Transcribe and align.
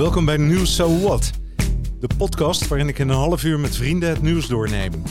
Welkom 0.00 0.24
bij 0.24 0.36
Nieuws 0.36 0.74
So 0.74 0.98
What, 0.98 1.30
de 1.98 2.08
podcast 2.16 2.68
waarin 2.68 2.88
ik 2.88 2.98
in 2.98 3.08
een 3.08 3.16
half 3.16 3.44
uur 3.44 3.60
met 3.60 3.76
vrienden 3.76 4.08
het 4.08 4.22
nieuws 4.22 4.46
doorneem. 4.46 5.02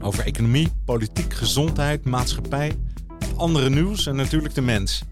Over 0.00 0.24
economie, 0.24 0.68
politiek, 0.84 1.34
gezondheid, 1.34 2.04
maatschappij, 2.04 2.72
andere 3.36 3.70
nieuws 3.70 4.06
en 4.06 4.16
natuurlijk 4.16 4.54
de 4.54 4.60
mens. 4.60 5.02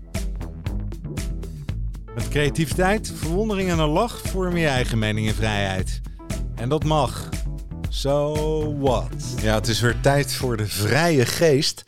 Met 2.15 2.29
creativiteit, 2.29 3.13
verwondering 3.15 3.71
en 3.71 3.79
een 3.79 3.89
lach 3.89 4.21
vorm 4.21 4.57
je 4.57 4.67
eigen 4.67 4.99
mening 4.99 5.29
en 5.29 5.35
vrijheid. 5.35 6.01
En 6.55 6.69
dat 6.69 6.85
mag. 6.85 7.29
So 7.89 8.79
what? 8.79 9.35
Ja, 9.43 9.55
het 9.55 9.69
is 9.69 9.81
weer 9.81 10.01
tijd 10.01 10.33
voor 10.33 10.57
de 10.57 10.67
vrije 10.67 11.27
geest. 11.27 11.83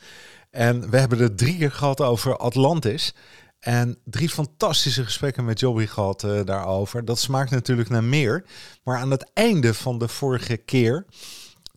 En 0.50 0.90
we 0.90 0.98
hebben 0.98 1.20
er 1.20 1.34
drie 1.34 1.56
keer 1.56 1.72
gehad 1.72 2.00
over 2.00 2.36
Atlantis. 2.36 3.14
En 3.62 3.98
drie 4.04 4.28
fantastische 4.28 5.04
gesprekken 5.04 5.44
met 5.44 5.60
Jobby 5.60 5.86
gehad 5.86 6.22
uh, 6.22 6.44
daarover. 6.44 7.04
Dat 7.04 7.18
smaakt 7.18 7.50
natuurlijk 7.50 7.88
naar 7.88 8.04
meer. 8.04 8.44
Maar 8.84 8.98
aan 8.98 9.10
het 9.10 9.30
einde 9.32 9.74
van 9.74 9.98
de 9.98 10.08
vorige 10.08 10.56
keer, 10.56 11.04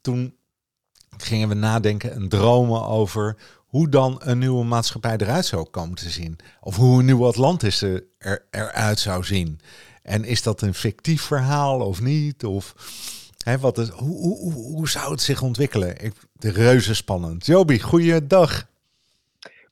toen 0.02 0.36
gingen 1.18 1.50
we 1.50 1.54
nadenken 1.54 2.14
en 2.14 2.30
dromen 2.30 2.86
over 2.86 3.38
hoe 3.66 3.90
dan 3.90 4.20
een 4.24 4.38
nieuwe 4.38 4.64
maatschappij 4.64 5.18
eruit 5.18 5.46
zou 5.46 5.70
komen 5.70 5.96
te 5.96 6.10
zien. 6.10 6.38
Of 6.62 6.76
hoe 6.76 7.00
een 7.00 7.06
nieuwe 7.06 7.26
Atlantis 7.26 7.82
er, 7.82 8.46
eruit 8.52 9.00
zou 9.00 9.24
zien. 9.24 9.60
En 10.02 10.24
is 10.24 10.44
dat 10.44 10.62
een 10.62 10.74
fictief 10.74 11.22
verhaal 11.22 11.80
of 11.80 12.02
niet? 12.02 12.46
Of 12.46 12.76
hè, 13.44 13.58
wat 13.58 13.78
is, 13.78 13.90
hoe, 13.90 14.18
hoe, 14.20 14.54
hoe 14.54 14.90
zou 14.90 15.12
het 15.12 15.22
zich 15.22 15.42
ontwikkelen? 15.42 16.04
Ik, 16.04 16.14
de 16.34 16.52
reuze 16.52 16.94
spannend. 16.94 17.46
Joby, 17.46 17.80
goeiedag. 17.80 18.68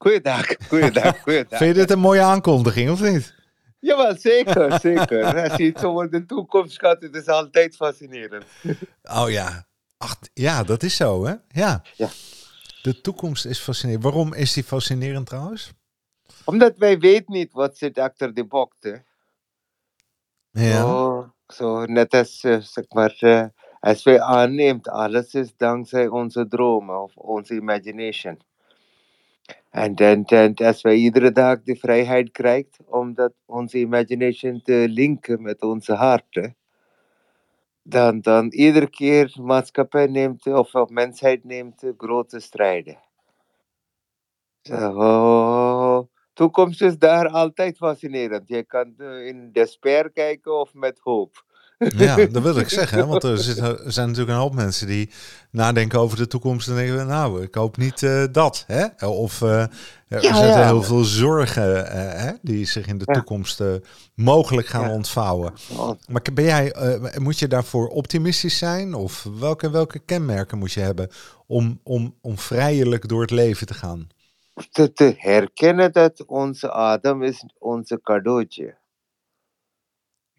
Goeiedag, 0.04 0.68
goeiedag, 0.68 1.20
goeiedag. 1.24 1.58
Vind 1.60 1.76
je 1.76 1.82
dit 1.82 1.92
een 1.92 2.00
mooie 2.00 2.22
aankondiging 2.22 2.90
of 2.90 3.02
niet? 3.02 3.36
Jawel, 3.80 4.16
zeker, 4.18 4.80
zeker. 4.80 5.50
Als 5.50 5.58
je 5.58 5.64
iets 5.64 5.84
over 5.84 6.10
de 6.10 6.26
toekomst 6.26 6.80
gaat, 6.80 7.02
het 7.02 7.16
is 7.16 7.28
altijd 7.28 7.76
fascinerend. 7.76 8.46
Oh 9.04 9.30
ja, 9.30 9.68
Ach, 9.98 10.16
ja, 10.34 10.64
dat 10.64 10.84
is 10.84 10.96
zo 10.96 11.26
hè? 11.26 11.34
Ja. 11.48 11.82
ja. 11.96 12.10
De 12.82 13.02
toekomst 13.02 13.46
is 13.46 13.60
fascinerend. 13.60 14.04
Waarom 14.04 14.34
is 14.34 14.54
die 14.54 14.64
fascinerend 14.64 15.26
trouwens? 15.26 15.72
Omdat 16.46 16.78
wij 16.78 17.00
weten 17.00 17.34
niet 17.34 17.52
wat 17.52 17.78
zit 17.78 17.98
achter 17.98 18.34
de. 18.34 18.68
Hè? 18.80 18.98
Ja. 20.52 20.82
Zo, 20.82 21.34
zo 21.48 21.86
net 21.86 22.14
als, 22.14 22.44
uh, 22.44 22.60
zeg 22.60 22.86
maar, 22.90 23.18
uh, 23.20 23.46
als 23.80 24.04
wij 24.04 24.22
aanneemt, 24.22 24.88
alles 24.88 25.34
is 25.34 25.54
dankzij 25.58 26.08
onze 26.08 26.48
dromen 26.48 27.04
of 27.04 27.16
onze 27.16 27.54
imagination. 27.54 28.40
En, 29.70 29.96
en, 29.96 30.26
en 30.26 30.56
als 30.56 30.82
wij 30.82 30.96
iedere 30.96 31.32
dag 31.32 31.62
de 31.62 31.76
vrijheid 31.76 32.32
krijgen 32.32 32.86
om 32.86 33.14
dat, 33.14 33.34
onze 33.46 33.78
imagination 33.78 34.62
te 34.62 34.86
linken 34.90 35.42
met 35.42 35.62
onze 35.62 35.94
harten, 35.94 36.56
dan, 37.84 38.22
dan 38.22 38.52
iedere 38.52 38.90
keer 38.90 39.36
maatschappij 39.42 40.08
neemt, 40.08 40.48
of, 40.48 40.76
of 40.76 40.90
mensheid 40.90 41.44
neemt 41.44 41.84
grote 41.98 42.40
strijden. 42.40 43.00
Zo, 44.62 46.10
toekomst 46.34 46.82
is 46.82 46.98
daar 46.98 47.28
altijd 47.30 47.78
fascinerend. 47.78 48.48
Je 48.48 48.64
kan 48.64 48.96
in 49.02 49.52
despair 49.52 50.12
kijken 50.12 50.60
of 50.60 50.74
met 50.74 51.00
hoop. 51.00 51.46
Ja, 51.96 52.16
dat 52.26 52.44
wil 52.44 52.58
ik 52.58 52.70
zeggen. 52.70 53.08
Want 53.08 53.24
er, 53.24 53.32
er 53.86 53.92
zijn 53.92 54.08
natuurlijk 54.08 54.36
een 54.36 54.44
hoop 54.44 54.54
mensen 54.54 54.88
die 54.88 55.10
nadenken 55.52 56.00
over 56.00 56.18
de 56.18 56.28
toekomst 56.28 56.68
en 56.68 56.76
denken, 56.76 57.08
nou, 57.08 57.44
ik 57.44 57.56
hoop 57.56 57.78
niet 57.78 58.02
uh, 58.02 58.24
dat. 58.32 58.64
Hè? 58.68 59.08
Of 59.08 59.42
uh, 59.42 59.62
er 59.62 59.70
ja, 60.08 60.20
zitten 60.22 60.46
ja. 60.46 60.66
heel 60.66 60.84
veel 60.84 61.04
zorgen 61.04 61.76
uh, 61.76 61.92
hè, 61.94 62.32
die 62.42 62.66
zich 62.66 62.88
in 62.88 62.98
de 62.98 63.04
ja. 63.08 63.14
toekomst 63.14 63.64
mogelijk 64.16 64.68
gaan 64.68 64.90
ontvouwen. 64.90 65.54
Maar 66.08 66.22
ben 66.34 66.46
jij, 66.46 66.74
moet 67.20 67.40
je 67.40 67.48
daarvoor 67.48 67.88
optimistisch 67.88 68.58
zijn? 68.58 68.94
Of 68.94 69.28
welke, 69.40 69.70
welke 69.70 70.00
kenmerken 70.00 70.58
moet 70.58 70.72
je 70.72 70.80
hebben 70.80 71.10
om, 71.48 71.80
om, 71.84 72.16
om 72.22 72.38
vrijelijk 72.38 73.08
door 73.08 73.22
het 73.22 73.32
leven 73.32 73.68
te 73.68 73.74
gaan? 73.74 74.08
Te, 74.72 74.94
te 74.94 75.16
herkennen 75.18 75.92
dat 75.92 76.26
onze 76.26 76.72
adem 76.72 77.24
is 77.24 77.46
onze 77.60 78.00
cadeautje. 78.04 78.76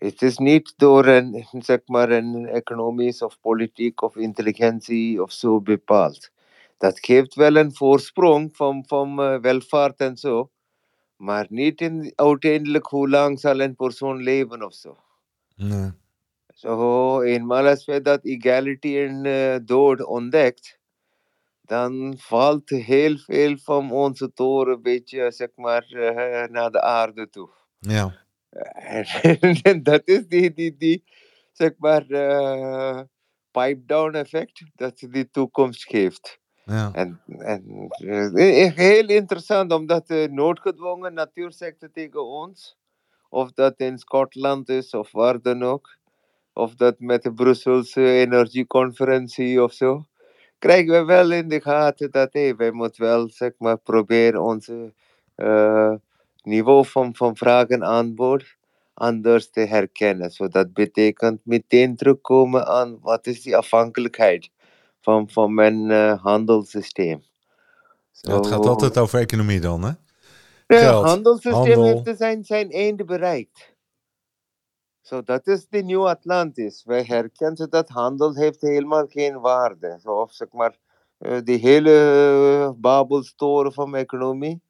Het 0.04 0.22
is 0.22 0.38
niet 0.38 0.75
door 0.76 1.06
een, 1.06 1.47
zeg 1.70 1.81
maar, 1.87 2.10
een 2.10 2.47
economisch 2.47 3.22
of 3.22 3.41
politiek 3.41 4.03
of 4.03 4.16
intelligentie 4.16 5.22
of 5.22 5.32
zo 5.32 5.60
bepaald. 5.60 6.31
Dat 6.78 6.98
geeft 7.00 7.34
wel 7.34 7.56
een 7.56 7.75
voorsprong 7.75 8.56
van, 8.56 8.84
van 8.87 9.20
uh, 9.20 9.41
welvaart 9.41 10.00
en 10.00 10.16
zo, 10.16 10.50
maar 11.16 11.47
niet 11.48 11.81
in, 11.81 12.12
uiteindelijk 12.14 12.87
hoe 12.87 13.09
lang 13.09 13.41
zal 13.41 13.60
een 13.60 13.76
persoon 13.76 14.22
leven 14.22 14.62
of 14.62 14.75
zo. 14.75 14.97
Nee. 15.56 15.91
Zo, 16.54 17.20
eenmaal 17.20 17.66
als 17.66 17.84
wij 17.84 18.03
dat 18.03 18.25
egality 18.25 18.97
en 18.97 19.25
uh, 19.25 19.56
dood 19.62 20.04
ontdekt, 20.04 20.78
dan 21.60 22.14
valt 22.19 22.70
heel 22.70 23.16
veel 23.16 23.56
van 23.56 23.91
onze 23.91 24.32
toren 24.32 24.75
een 24.75 24.82
beetje, 24.82 25.31
zeg 25.31 25.48
maar, 25.56 25.87
uh, 25.91 26.44
naar 26.44 26.70
de 26.70 26.81
aarde 26.81 27.31
toe. 27.31 27.48
Ja. 27.78 28.24
En 29.62 29.82
dat 29.82 30.03
is 30.04 30.26
die, 30.26 30.53
die, 30.53 30.76
die 30.76 31.04
zeg 31.53 31.72
maar, 31.78 32.04
uh, 32.09 33.00
pipe-down 33.50 34.15
effect 34.15 34.62
dat 34.75 35.06
die 35.10 35.31
toekomst 35.31 35.84
geeft. 35.84 36.38
Ja. 36.64 36.91
En, 36.93 37.20
en 37.38 37.91
uh, 37.98 38.75
heel 38.75 39.09
interessant, 39.09 39.72
omdat 39.72 40.06
de 40.06 40.28
noodgedwongen 40.31 41.14
natuursector 41.14 41.91
tegen 41.91 42.26
ons, 42.26 42.76
of 43.28 43.53
dat 43.53 43.75
in 43.76 43.98
Schotland 43.98 44.69
is 44.69 44.94
of 44.94 45.12
waar 45.12 45.41
dan 45.43 45.62
ook, 45.62 45.97
of 46.53 46.75
dat 46.75 46.98
met 46.98 47.22
de 47.22 47.32
Brusselse 47.32 48.03
energieconferentie 48.03 49.62
of 49.62 49.72
zo, 49.72 50.04
krijgen 50.59 50.93
we 50.93 51.04
wel 51.04 51.32
in 51.32 51.48
de 51.48 51.60
gaten 51.60 52.10
dat 52.10 52.32
hey, 52.32 52.56
wij 52.56 52.70
moeten 52.70 53.03
wel 53.03 53.28
zeg 53.28 53.53
maar, 53.59 53.78
proberen 53.78 54.43
onze 54.43 54.93
uh, 55.37 55.94
niveau 56.44 56.87
van, 56.87 57.16
van 57.16 57.37
vraag 57.37 57.66
en 57.66 57.84
aanbod 57.84 58.44
anders 58.94 59.50
te 59.50 59.60
herkennen. 59.60 60.31
So 60.31 60.49
dat 60.49 60.72
betekent 60.72 61.41
meteen 61.44 61.97
terugkomen 61.97 62.66
aan 62.66 62.99
wat 63.00 63.27
is 63.27 63.43
die 63.43 63.56
afhankelijkheid 63.56 64.50
van, 65.00 65.31
van 65.31 65.55
mijn 65.55 65.91
uh, 65.91 66.22
handelssysteem. 66.22 67.25
So, 68.12 68.31
ja, 68.31 68.37
het 68.37 68.47
gaat 68.47 68.66
altijd 68.66 68.99
over 68.99 69.19
economie 69.19 69.60
dan, 69.60 69.82
hè? 69.82 69.91
Het 70.66 70.84
handelssysteem 70.84 71.62
handel. 71.62 72.03
heeft 72.05 72.19
zijn, 72.19 72.44
zijn 72.44 72.71
einde 72.71 73.05
bereikt. 73.05 73.72
So, 75.03 75.22
dat 75.22 75.47
is 75.47 75.66
de 75.69 75.82
nieuwe 75.82 76.09
Atlantis. 76.09 76.84
Wij 76.84 77.03
herkennen 77.03 77.71
dat 77.71 77.88
handel 77.88 78.34
heeft 78.34 78.61
helemaal 78.61 79.06
geen 79.06 79.41
waarde. 79.41 79.99
So, 80.03 80.21
of 80.21 80.32
zeg 80.32 80.53
maar, 80.53 80.76
uh, 81.19 81.38
die 81.44 81.59
hele 81.59 82.75
babelstoren 82.76 83.72
van 83.72 83.94
economie 83.94 84.62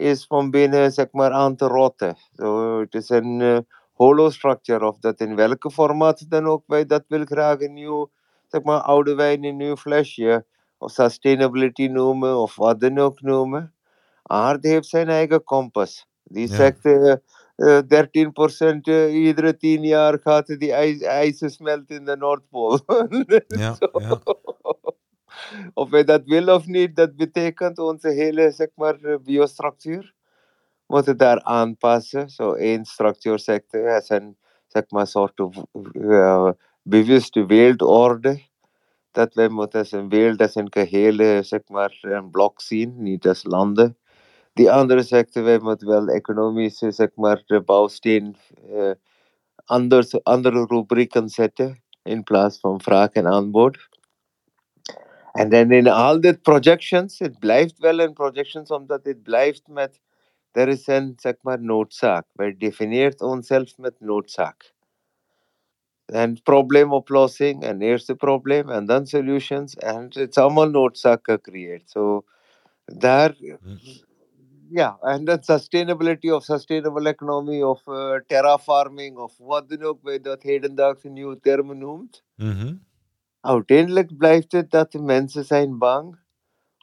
is 0.00 0.26
van 0.26 0.50
binnen 0.50 0.92
zeg 0.92 1.06
maar, 1.12 1.30
aan 1.30 1.56
te 1.56 1.66
rotten. 1.66 2.16
So, 2.32 2.80
het 2.80 2.94
is 2.94 3.08
een 3.08 3.40
uh, 3.40 3.58
hollow 3.92 4.30
structure, 4.30 4.86
of 4.86 4.98
dat 4.98 5.20
in 5.20 5.36
welke 5.36 5.70
formaat 5.70 6.30
dan 6.30 6.46
ook 6.46 6.62
wij 6.66 6.86
dat 6.86 7.04
wil 7.08 7.24
graag 7.24 7.60
een 7.60 7.72
nieuw, 7.72 8.10
zeg 8.48 8.62
maar, 8.62 8.80
oude 8.80 9.14
wijn 9.14 9.44
in 9.44 9.50
een 9.50 9.56
nieuw 9.56 9.76
flesje, 9.76 10.44
of 10.78 10.90
sustainability 10.90 11.86
noemen, 11.86 12.36
of 12.36 12.56
wat 12.56 12.80
dan 12.80 12.98
ook 12.98 13.20
noemen. 13.20 13.74
Aarde 14.22 14.68
heeft 14.68 14.88
zijn 14.88 15.08
eigen 15.08 15.44
kompas. 15.44 16.06
Die 16.22 16.48
ja. 16.48 16.54
zegt 16.54 16.84
uh, 16.84 17.14
uh, 17.56 17.78
13% 17.78 19.10
iedere 19.10 19.56
10 19.56 19.82
jaar 19.82 20.18
gaat 20.22 20.46
die 20.46 20.72
ijs, 20.72 21.00
ijs 21.00 21.54
smelten 21.54 21.96
in 21.96 22.04
de 22.04 22.16
Noordpool. 22.16 22.78
ja, 23.46 23.76
ja 23.92 24.20
of 25.74 25.90
wij 25.90 26.04
dat 26.04 26.22
willen 26.24 26.54
of 26.54 26.66
niet, 26.66 26.96
dat 26.96 27.16
betekent 27.16 27.78
onze 27.78 28.08
hele 28.08 28.50
zeg 28.50 28.68
maar, 28.74 29.20
biostructuur 29.22 30.14
moeten 30.90 31.16
daar 31.16 31.42
aanpassen. 31.42 32.30
Zo 32.30 32.52
één 32.52 32.84
structuursector 32.84 33.96
is 33.96 34.08
een 34.08 34.36
zeg 34.66 34.84
maar, 34.88 35.06
soort 35.06 35.42
uh, 35.92 36.50
bewuste 36.82 37.46
wereldorde. 37.46 38.48
Dat 39.10 39.34
wij 39.34 39.48
moeten 39.48 39.78
als 39.78 39.92
een 39.92 40.08
wereld 40.08 40.40
als 40.40 40.54
een 40.54 40.72
gehele 40.72 41.42
zeg 41.42 41.60
maar, 41.66 41.98
een 42.00 42.30
blok 42.30 42.60
zien, 42.60 43.02
niet 43.02 43.28
als 43.28 43.44
landen. 43.44 43.98
Die 44.52 44.72
andere 44.72 45.02
sector, 45.02 45.42
wij 45.42 45.58
moeten 45.58 45.88
wel 45.88 46.06
economische 46.08 46.90
zeg 46.90 47.08
maar, 47.14 47.42
de 47.46 47.60
bouwsteen 47.60 48.36
uh, 48.70 48.90
andere 50.22 50.66
rubrieken 50.66 51.28
zetten 51.28 51.82
in 52.02 52.22
plaats 52.22 52.60
van 52.60 52.80
vraag 52.80 53.10
en 53.10 53.26
aanbod. 53.26 53.89
En 55.32 55.48
dan 55.48 55.72
in 55.72 55.88
al 55.88 56.20
dit 56.20 56.42
projections, 56.42 57.18
het 57.18 57.38
blijft 57.38 57.78
wel 57.78 58.00
een 58.00 58.12
projections 58.12 58.70
omdat 58.70 59.04
het 59.04 59.22
blijft 59.22 59.68
met, 59.68 60.00
er 60.52 60.68
is 60.68 60.86
een 60.86 61.12
zeg 61.16 61.34
maar 61.40 61.62
noodzaak. 61.62 62.26
Wij 62.32 62.56
definieert 62.58 63.20
onszelf 63.20 63.78
met 63.78 63.94
noodzaak. 63.98 64.72
En 66.04 66.42
probleemoplossing, 66.42 67.62
en 67.62 67.80
eerste 67.80 68.14
probleem, 68.14 68.68
en 68.68 68.86
dan 68.86 69.06
solutions, 69.06 69.74
en 69.74 70.02
het 70.02 70.16
is 70.16 70.38
allemaal 70.38 70.68
noodzaak 70.68 71.18
gecreëerd. 71.22 71.90
So, 71.90 72.24
daar, 72.84 73.36
ja, 74.70 74.98
en 75.00 75.24
dat 75.24 75.44
sustainability 75.44 76.30
of 76.30 76.44
sustainable 76.44 77.08
economy 77.08 77.62
of 77.62 77.86
uh, 77.86 78.14
terraforming 78.26 79.16
of 79.16 79.38
wat 79.38 79.68
dan 79.68 79.82
ook 79.82 80.02
wij 80.02 80.20
dat 80.20 80.42
hedendaagse 80.42 81.08
nieuwe 81.08 81.40
termen 81.40 81.78
noemt. 81.78 82.22
Mhm. 82.34 82.74
Uiteindelijk 83.40 84.16
blijft 84.16 84.52
het 84.52 84.70
dat 84.70 84.92
de 84.92 85.02
mensen 85.02 85.44
zijn 85.44 85.78
bang 85.78 86.18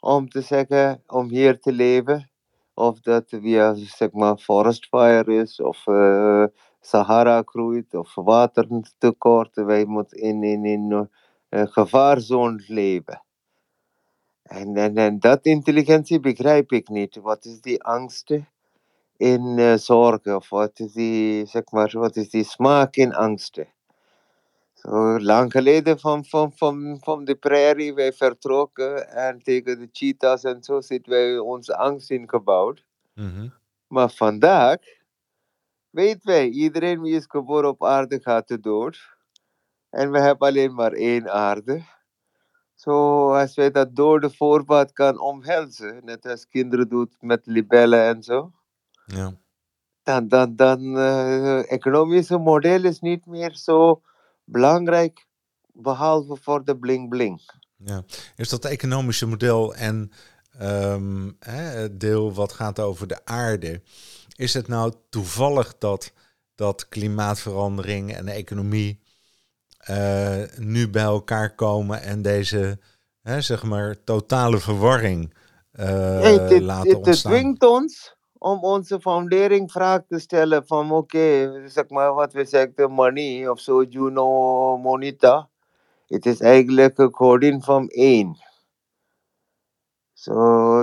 om 0.00 0.28
te 0.28 0.40
zeggen, 0.40 1.02
om 1.06 1.28
hier 1.28 1.60
te 1.60 1.72
leven. 1.72 2.30
Of 2.74 3.00
dat 3.00 3.24
via, 3.28 3.74
zeg 3.74 4.12
maar, 4.12 4.36
forest 4.36 4.86
fire 4.86 5.34
is, 5.34 5.60
of 5.60 5.86
uh, 5.86 6.44
Sahara 6.80 7.42
groeit, 7.44 7.94
of 7.94 8.14
watertekort. 8.14 9.54
Wij 9.54 9.84
moeten 9.84 10.18
in, 10.18 10.42
in, 10.42 10.64
in 10.64 11.08
uh, 11.50 11.62
gevaarzone 11.66 12.64
leven. 12.66 13.22
En, 14.42 14.76
en, 14.76 14.96
en 14.96 15.18
dat 15.18 15.44
intelligentie 15.44 16.20
begrijp 16.20 16.72
ik 16.72 16.88
niet. 16.88 17.16
Wat 17.16 17.44
is 17.44 17.60
die 17.60 17.82
angst 17.82 18.30
in 19.16 19.58
uh, 19.58 19.74
zorgen? 19.74 20.36
Of 20.36 20.48
wat 20.48 20.78
is 20.78 20.92
die, 20.92 21.46
zeg 21.46 21.70
maar, 21.70 21.90
wat 21.92 22.16
is 22.16 22.30
die 22.30 22.44
smaak 22.44 22.96
in 22.96 23.14
angsten? 23.14 23.68
Zo 24.80 25.18
lang 25.20 25.50
geleden 25.52 25.98
van, 25.98 26.24
van, 26.24 26.52
van, 26.52 26.98
van 27.00 27.24
de 27.24 27.34
prairie 27.34 27.94
wij 27.94 28.12
vertrokken 28.12 29.08
en 29.10 29.42
tegen 29.42 29.78
de 29.78 29.88
cheetahs 29.92 30.42
en 30.44 30.62
zo 30.62 30.80
zitten 30.80 31.12
wij 31.12 31.38
onze 31.38 31.76
angst 31.76 32.10
ingebouwd. 32.10 32.84
Mhm. 33.14 33.48
Maar 33.86 34.10
vandaag 34.10 34.76
weten 35.90 36.20
wij, 36.26 36.48
iedereen 36.48 37.00
wie 37.00 37.14
is 37.16 37.24
geboren 37.28 37.68
op 37.68 37.84
aarde 37.84 38.20
gaat 38.20 38.50
er 38.50 38.60
dood. 38.60 39.16
En 39.90 40.10
we 40.10 40.18
hebben 40.20 40.48
alleen 40.48 40.74
maar 40.74 40.92
één 40.92 41.32
aarde. 41.32 41.82
Zo, 42.74 43.28
als 43.34 43.54
wij 43.54 43.70
dat 43.70 43.96
door 43.96 44.20
de 44.20 44.30
voorbaat 44.30 44.92
kan 44.92 45.20
omhelzen, 45.20 46.04
net 46.04 46.26
als 46.26 46.48
kinderen 46.48 46.88
doen 46.88 47.10
met 47.20 47.46
libellen 47.46 48.04
en 48.04 48.22
zo, 48.22 48.52
Ja. 49.06 49.34
dan, 50.02 50.28
dan, 50.28 50.56
dan 50.56 50.96
eh, 50.98 51.72
economische 51.72 52.38
model 52.38 52.84
is 52.84 53.00
niet 53.00 53.26
meer 53.26 53.54
zo 53.54 54.00
belangrijk, 54.50 55.26
behalve 55.72 56.36
voor 56.36 56.64
de 56.64 56.78
bling 56.78 57.08
bling. 57.08 57.40
Ja. 57.76 58.04
Is 58.36 58.48
dat 58.48 58.64
economische 58.64 59.26
model 59.26 59.74
en 59.74 60.12
ehm, 60.58 61.30
het 61.38 62.00
deel 62.00 62.32
wat 62.32 62.52
gaat 62.52 62.80
over 62.80 63.06
de 63.06 63.24
aarde, 63.24 63.82
is 64.36 64.54
het 64.54 64.68
nou 64.68 64.92
toevallig 65.10 65.78
dat, 65.78 66.12
dat 66.54 66.88
klimaatverandering 66.88 68.14
en 68.14 68.24
de 68.24 68.32
economie 68.32 69.00
eh, 69.78 70.42
nu 70.56 70.88
bij 70.88 71.02
elkaar 71.02 71.54
komen 71.54 72.02
en 72.02 72.22
deze, 72.22 72.78
hè, 73.22 73.40
zeg 73.40 73.62
maar, 73.62 74.04
totale 74.04 74.58
verwarring 74.58 75.34
eh, 75.70 76.20
Nee, 76.20 76.62
laten 76.62 76.88
het, 76.88 76.98
het 76.98 77.06
ontstaan? 77.06 77.32
dwingt 77.32 77.62
ons 77.62 78.16
om 78.38 78.58
onze 78.62 79.00
foundering 79.00 79.72
vraag 79.72 80.02
te 80.08 80.18
stellen 80.18 80.66
van 80.66 80.90
oké, 80.92 81.52
zeg 81.68 81.88
maar 81.88 82.14
wat 82.14 82.32
we 82.32 82.44
zeggen, 82.44 82.90
money 82.92 83.48
of 83.48 83.60
zo, 83.60 83.82
Juno 83.82 84.76
Monita. 84.78 85.48
Het 86.06 86.26
is 86.26 86.40
eigenlijk 86.40 86.98
een 86.98 87.14
godin 87.14 87.62
van 87.62 87.88
één. 87.88 88.36
Zo, 90.12 90.34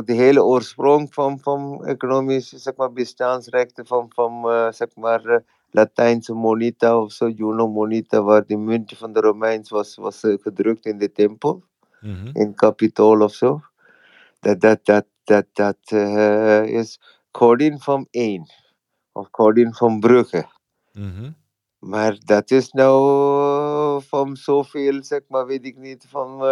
de 0.04 0.13
hele 0.13 0.44
oorsprong 0.44 1.13
van, 1.13 1.40
van 1.40 1.86
economische 1.86 2.57
zeg 2.57 2.75
maar, 2.75 2.92
bestaansrechten 2.94 3.86
van, 3.88 4.12
van 4.13 4.50
eh, 4.52 4.72
zeg 4.72 4.96
maar, 4.96 5.25
eh, 5.25 5.40
Latijnse 5.72 6.34
monita 6.34 7.02
of 7.02 7.12
zo, 7.12 7.30
Juno 7.30 7.68
Monita, 7.68 8.22
waar 8.22 8.46
de 8.46 8.57
munt 8.57 8.98
van 8.98 9.13
de 9.13 9.19
Romeins 9.19 9.69
was, 9.69 9.96
was 9.96 10.24
eh, 10.24 10.36
gedrukt 10.42 10.86
in 10.86 10.98
de 10.98 11.12
tempel 11.12 11.63
Mhm. 12.02 12.30
in 12.34 12.56
Capitool 12.56 13.22
of 13.22 13.34
zo. 13.34 13.62
Dat, 14.40 14.60
dat, 14.62 14.86
dat, 14.86 15.06
dat, 15.24 15.46
dat 15.54 15.78
eh, 15.86 16.63
is 16.66 17.00
Godin 17.36 17.80
van 17.80 18.08
één. 18.12 18.46
Of 19.12 19.28
Godin 19.32 19.74
van 19.74 20.00
Brugge. 20.00 20.46
Mhm. 20.94 21.32
Maar 21.80 22.18
dat 22.26 22.52
is 22.52 22.72
nou 22.72 23.00
eh, 23.98 24.02
van 24.08 24.36
zoveel, 24.36 25.04
zeg 25.04 25.22
maar, 25.28 25.46
weet 25.46 25.66
ik 25.66 25.78
niet, 25.78 26.06
van 26.10 26.46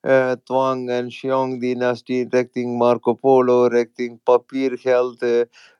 eh, 0.00 0.32
Twang 0.44 0.88
en 0.90 1.08
Xiong 1.08 1.60
dynastie 1.60 2.26
richting 2.30 2.78
Marco 2.78 3.14
Polo, 3.14 3.66
richting 3.66 4.22
papiergeld, 4.22 5.24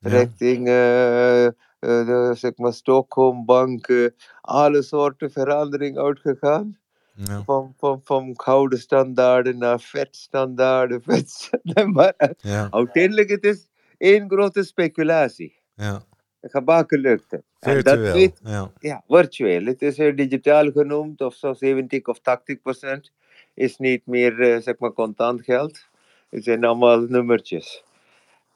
richting 0.01 0.67
eh, 0.69 1.47
eh, 1.47 1.53
de, 1.79 2.33
zeg 2.37 2.57
maar, 2.57 2.73
Stockholm 2.73 3.45
Bank, 3.45 3.87
eh, 3.87 4.07
alle 4.41 4.83
soorten 4.83 5.31
verandering 5.31 5.99
uitgegaan. 5.99 6.79
Ja. 7.15 7.43
Van, 7.45 7.75
van, 7.77 8.01
van 8.05 8.33
gouden 8.37 8.79
standaarden 8.79 9.59
naar 9.59 9.81
vetstandaarden, 9.81 11.03
vetstandaarden. 11.09 11.93
Maar 11.93 12.35
Ja. 12.39 12.69
uiteindelijk 12.71 13.29
het 13.31 13.45
is 13.45 13.69
één 13.99 14.29
grote 14.31 14.63
speculatie. 14.65 15.59
Ja. 15.75 16.03
Gebakken 16.43 16.99
lukte. 16.99 17.43
En 17.59 17.75
dat 17.75 17.83
Virtueel. 17.95 18.13
weet, 18.13 18.41
Ja. 18.45 18.73
ja, 18.79 19.03
virtueel. 19.09 19.65
Het 19.65 19.83
is 19.83 19.99
er 19.99 20.17
digitaal 20.17 20.71
genoemd, 20.71 21.21
of 21.21 21.35
zo 21.35 21.53
70 21.53 22.07
of 22.07 22.19
80 22.21 22.61
procent 22.61 23.13
is 23.55 23.77
niet 23.77 24.07
meer 24.07 24.41
eh, 24.41 24.61
zeg 24.63 24.79
maar 24.79 24.93
contant 24.93 25.43
geld. 25.45 25.87
Het 26.31 26.45
zijn 26.45 26.65
allemaal 26.65 27.01
nummertjes. 27.01 27.85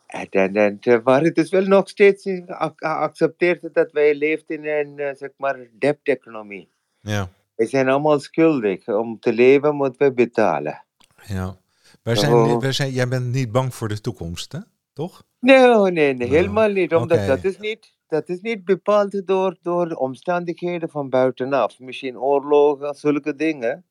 En, 0.07 0.27
en, 0.31 0.57
en, 0.57 0.79
eh, 0.81 0.99
maar 1.05 1.23
het 1.23 1.37
is 1.39 1.51
wel 1.51 1.65
nog 1.67 1.89
steeds 1.89 2.25
eh, 2.27 2.47
ac- 2.47 2.73
geaccepteerd 2.77 3.75
dat 3.75 3.93
wij 3.93 4.15
leven 4.15 4.45
in 4.47 4.67
een 4.67 4.99
eh, 4.99 5.15
zeg 5.17 5.31
maar 5.37 5.59
debt-economie. 5.79 6.69
Ja. 7.01 7.29
We 7.55 7.67
zijn 7.67 7.89
allemaal 7.89 8.21
schuldig. 8.21 8.89
Om 8.89 9.19
te 9.21 9.33
leven 9.33 9.75
moeten 9.75 10.07
we 10.09 10.13
betalen. 10.15 10.83
ja. 11.27 11.57
Wij 12.03 12.17
zijn, 12.17 12.59
wij 12.61 12.73
zijn, 12.73 12.91
jij 12.91 13.09
bent 13.09 13.33
niet 13.33 13.53
bang 13.53 13.75
voor 13.75 13.89
de 13.89 14.01
toekomst, 14.01 14.53
hè? 14.53 14.59
Toch? 14.93 15.23
Nee, 15.41 15.91
nee, 15.91 16.15
nee, 16.15 16.29
helemaal 16.29 16.69
niet. 16.69 16.95
Omdat 16.95 17.27
dat, 17.27 17.45
is 17.45 17.59
niet 17.59 17.99
dat 18.11 18.29
is 18.29 18.41
niet 18.41 18.65
bepaald 18.65 19.27
door, 19.27 19.57
door 19.63 19.91
omstandigheden 19.91 20.89
van 20.89 21.09
buitenaf. 21.09 21.79
Misschien 21.79 22.19
oorlogen, 22.19 22.95
zulke 22.95 23.35
dingen. 23.35 23.85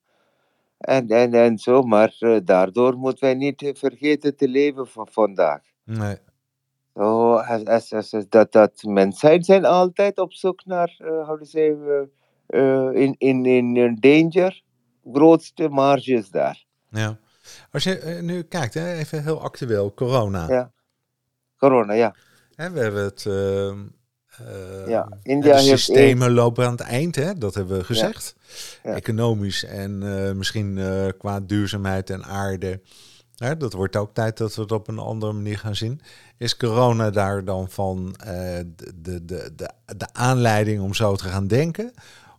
En, 0.78 1.08
en, 1.08 1.34
en 1.34 1.58
zo, 1.58 1.82
maar 1.82 2.16
eh, 2.20 2.38
daardoor 2.44 2.98
moeten 2.98 3.24
wij 3.24 3.34
niet 3.34 3.72
vergeten 3.76 4.36
te 4.36 4.48
leven 4.48 4.88
van 4.88 5.08
vandaag. 5.12 5.62
Nee. 5.84 6.18
Zo, 6.96 7.34
als, 7.34 7.66
als, 7.66 7.94
als, 7.94 8.14
als 8.14 8.26
dat, 8.30 8.52
dat 8.52 8.84
mensheid 8.84 9.46
zijn 9.46 9.66
altijd 9.66 10.18
op 10.18 10.34
zoek 10.34 10.66
naar, 10.66 10.98
uh, 11.00 11.30
to 11.30 11.44
say, 11.44 11.78
eh, 12.46 12.94
in, 12.94 13.16
in, 13.18 13.46
in 13.46 13.98
danger. 14.00 14.62
Grootste 15.14 15.70
marge 15.70 16.14
is 16.14 16.30
daar. 16.30 16.66
Ja. 16.90 17.20
Als 17.72 17.84
je 17.84 18.20
nu 18.22 18.44
kijkt, 18.44 18.74
hè, 18.74 18.94
even 18.94 19.24
heel 19.24 19.42
actueel, 19.42 19.94
corona. 19.94 20.48
Ja. 20.48 20.72
Corona, 21.60 21.94
ja. 21.94 22.16
Hè, 22.56 22.72
we 22.72 22.80
hebben 22.80 23.04
het. 23.04 23.26
ehm, 23.26 23.80
eh, 24.48 24.88
Ja, 24.88 25.10
India 25.24 25.54
de 25.54 25.58
heeft 25.62 25.68
systemen 25.84 26.32
lopen 26.32 26.66
aan 26.66 26.72
het 26.72 26.82
eind, 26.82 27.16
hè? 27.16 27.34
dat 27.34 27.56
hebben 27.56 27.78
we 27.78 27.84
gezegd. 27.84 28.36
Ja. 28.84 28.94
Economisch 28.94 29.64
en 29.66 30.04
eh, 30.04 30.34
misschien 30.34 30.78
eh, 30.78 31.08
qua 31.18 31.40
duurzaamheid 31.40 32.10
en 32.10 32.24
aarde. 32.26 32.82
Dat 33.58 33.74
wordt 33.74 33.96
ook 33.96 34.14
tijd 34.14 34.38
dat 34.38 34.56
we 34.56 34.62
het 34.62 34.72
op 34.72 34.88
een 34.88 35.00
andere 35.00 35.34
manier 35.34 35.58
gaan 35.58 35.76
zien. 35.76 36.02
Is 36.38 36.58
corona 36.58 37.10
daar 37.10 37.46
dan 37.46 37.70
van 37.70 38.16
eh, 38.18 38.60
de, 38.76 38.92
de, 39.02 39.26
de, 39.26 39.52
de, 39.56 39.70
de 39.98 40.08
aanleiding 40.14 40.82
om 40.82 40.94
zo 40.94 41.16
te 41.16 41.24
gaan 41.24 41.48
denken? 41.48 41.94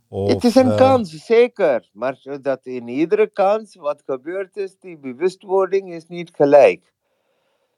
Of, 0.09 0.33
het 0.33 0.45
is 0.45 0.55
een 0.55 0.77
kans, 0.77 1.25
zeker. 1.27 1.89
Maar 1.93 2.19
dat 2.43 2.67
in 2.67 2.89
iedere 2.89 3.27
kans 3.33 3.75
wat 3.77 4.03
gebeurd 4.07 4.57
is, 4.57 4.79
die 4.81 4.99
bewustwording 4.99 5.93
is 5.95 6.07
niet 6.07 6.31
gelijk. 6.35 6.93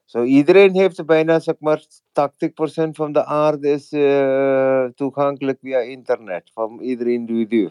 Zo 0.04 0.22
iedereen 0.22 0.74
heeft 0.74 1.06
bijna 1.06 1.40
zeg 1.40 1.54
maar 1.58 1.84
80% 2.12 2.90
van 2.90 3.12
de 3.12 3.24
aarde 3.24 3.70
is 3.70 3.92
eh, 3.92 4.84
toegankelijk 4.84 5.58
via 5.60 5.78
internet 5.78 6.50
van 6.52 6.80
ieder 6.80 7.06
individu. 7.06 7.70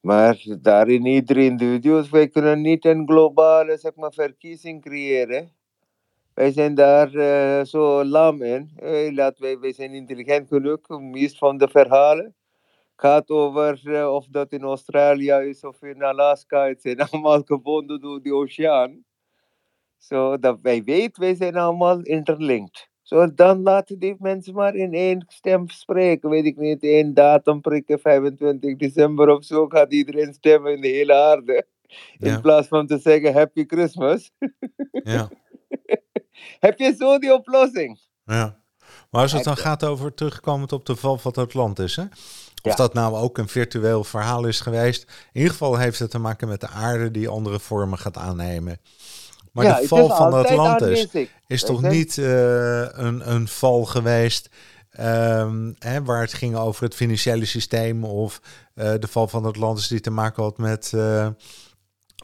Maar 0.00 0.44
daarin 0.60 1.06
ieder 1.06 1.36
individu, 1.36 2.02
wij 2.10 2.28
kunnen 2.28 2.60
niet 2.60 2.84
een 2.84 3.06
globale 3.06 3.76
zeg 3.76 3.94
maar, 3.94 4.12
verkiezing 4.12 4.82
creëren. 4.82 5.52
Wij 6.34 6.52
zijn 6.52 6.74
daar 6.74 7.14
eh, 7.14 7.64
zo 7.64 8.04
lam 8.04 8.42
in. 8.42 8.70
Eh, 8.76 9.12
laat 9.12 9.38
wij, 9.38 9.58
wij 9.58 9.72
zijn 9.72 9.92
intelligent 9.92 10.48
genoeg, 10.48 10.88
meest 10.88 11.38
van 11.38 11.58
de 11.58 11.68
verhalen 11.68 12.36
gaat 13.00 13.30
over 13.30 13.80
uh, 13.84 14.14
of 14.14 14.26
dat 14.26 14.52
in 14.52 14.62
Australië 14.62 15.32
is 15.32 15.64
of 15.64 15.82
in 15.82 16.02
Alaska. 16.02 16.66
Het 16.66 16.82
zijn 16.82 17.00
allemaal 17.10 17.42
gebonden 17.42 18.00
door 18.00 18.22
de 18.22 18.34
oceaan. 18.34 19.04
Zo 19.98 20.30
so, 20.30 20.38
dat 20.38 20.58
wij 20.62 20.82
weten, 20.84 21.22
wij 21.22 21.34
zijn 21.34 21.56
allemaal 21.56 22.00
interlinked. 22.00 22.88
Zo 23.02 23.34
dan 23.34 23.62
laten 23.62 23.98
die 23.98 24.16
mensen 24.18 24.54
maar 24.54 24.74
in 24.74 24.92
één 24.92 25.24
stem 25.28 25.68
spreken. 25.68 26.30
Weet 26.30 26.44
ik 26.44 26.56
niet, 26.56 26.82
één 26.82 27.14
datum 27.14 27.60
prikken, 27.60 27.98
25 28.00 28.76
december 28.76 29.28
of 29.28 29.44
zo, 29.44 29.66
gaat 29.66 29.92
iedereen 29.92 30.32
stemmen 30.34 30.74
in 30.74 30.80
de 30.80 30.88
hele 30.88 31.14
aarde. 31.14 31.66
In 32.18 32.40
plaats 32.40 32.68
van 32.68 32.86
te 32.86 32.98
zeggen 32.98 33.32
Happy 33.32 33.64
Christmas. 33.66 34.30
Ja, 34.90 35.28
Heb 36.60 36.78
je 36.78 36.94
zo 36.98 37.18
die 37.18 37.34
oplossing? 37.34 38.00
ja. 38.24 38.56
Maar 39.10 39.22
als 39.22 39.32
het 39.32 39.44
dan 39.44 39.56
gaat 39.56 39.84
over 39.84 40.14
terugkomend 40.14 40.72
op 40.72 40.86
de 40.86 40.96
val 40.96 41.18
van 41.18 41.32
Atlantis, 41.32 41.96
hè? 41.96 42.02
Of 42.02 42.10
Ja. 42.62 42.74
dat 42.74 42.94
nou 42.94 43.16
ook 43.16 43.38
een 43.38 43.48
virtueel 43.48 44.04
verhaal 44.04 44.46
is 44.46 44.60
geweest. 44.60 45.02
In 45.02 45.40
ieder 45.40 45.50
geval 45.50 45.76
heeft 45.78 45.98
het 45.98 46.10
te 46.10 46.18
maken 46.18 46.48
met 46.48 46.60
de 46.60 46.68
aarde 46.68 47.10
die 47.10 47.28
andere 47.28 47.60
vormen 47.60 47.98
gaat 47.98 48.16
aannemen. 48.16 48.80
Maar 49.58 49.66
ja, 49.66 49.80
de 49.80 49.88
val 49.88 50.08
van 50.08 50.32
Atlantis 50.32 51.06
is 51.46 51.62
toch 51.62 51.82
niet 51.82 52.18
eh, 52.18 52.80
een, 52.80 53.30
een 53.32 53.48
val 53.48 53.84
geweest 53.84 54.48
ehm, 54.90 55.72
hè, 55.78 56.04
waar 56.04 56.20
het 56.20 56.32
ging 56.32 56.56
over 56.56 56.84
het 56.84 56.94
financiële 56.94 57.44
systeem 57.44 58.04
of 58.04 58.40
eh, 58.74 58.94
de 58.98 59.08
val 59.08 59.28
van 59.28 59.44
Atlantis 59.44 59.88
die 59.88 60.00
te 60.00 60.10
maken 60.10 60.42
had 60.42 60.58
met 60.58 60.92
eh, 60.94 61.28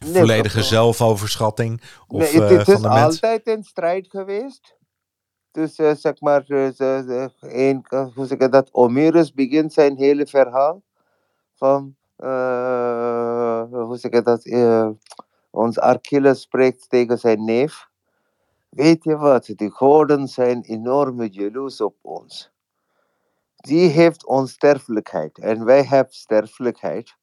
Nee, 0.04 0.14
volledige 0.14 0.62
zelfoverschatting 0.62 1.82
of 2.06 2.32
nee, 2.32 2.42
het, 2.42 2.50
het 2.50 2.64
van 2.64 2.74
is 2.74 2.80
de 2.80 2.88
mens. 2.88 3.00
altijd 3.00 3.46
een 3.46 3.62
strijd 3.64 4.06
geweest. 4.10 4.76
Dus 5.50 5.74
zeg 5.74 6.20
maar, 6.20 6.44
een, 6.46 7.84
hoe 8.14 8.26
zeg 8.26 8.38
ik 8.38 8.52
dat? 8.52 8.68
Homerus 8.72 9.32
begint 9.32 9.72
zijn 9.72 9.96
hele 9.96 10.26
verhaal 10.26 10.82
van, 11.54 11.96
hoe 13.70 13.96
zeg 13.98 14.10
ik 14.10 14.24
dat? 14.24 14.44
Ons 15.54 15.78
Achilles 15.78 16.40
spreekt 16.40 16.88
tegen 16.88 17.18
zijn 17.18 17.44
neef. 17.44 17.88
Weet 18.68 19.04
je 19.04 19.16
wat? 19.16 19.52
De 19.56 19.70
goden 19.70 20.28
zijn 20.28 20.62
enorm 20.62 21.22
jaloers 21.22 21.80
op 21.80 21.96
ons. 22.00 22.52
Die 23.56 23.88
heeft 23.88 24.26
onsterfelijkheid 24.26 25.38
en 25.38 25.64
wij 25.64 25.82
hebben 25.82 26.14
sterfelijkheid. 26.14 27.16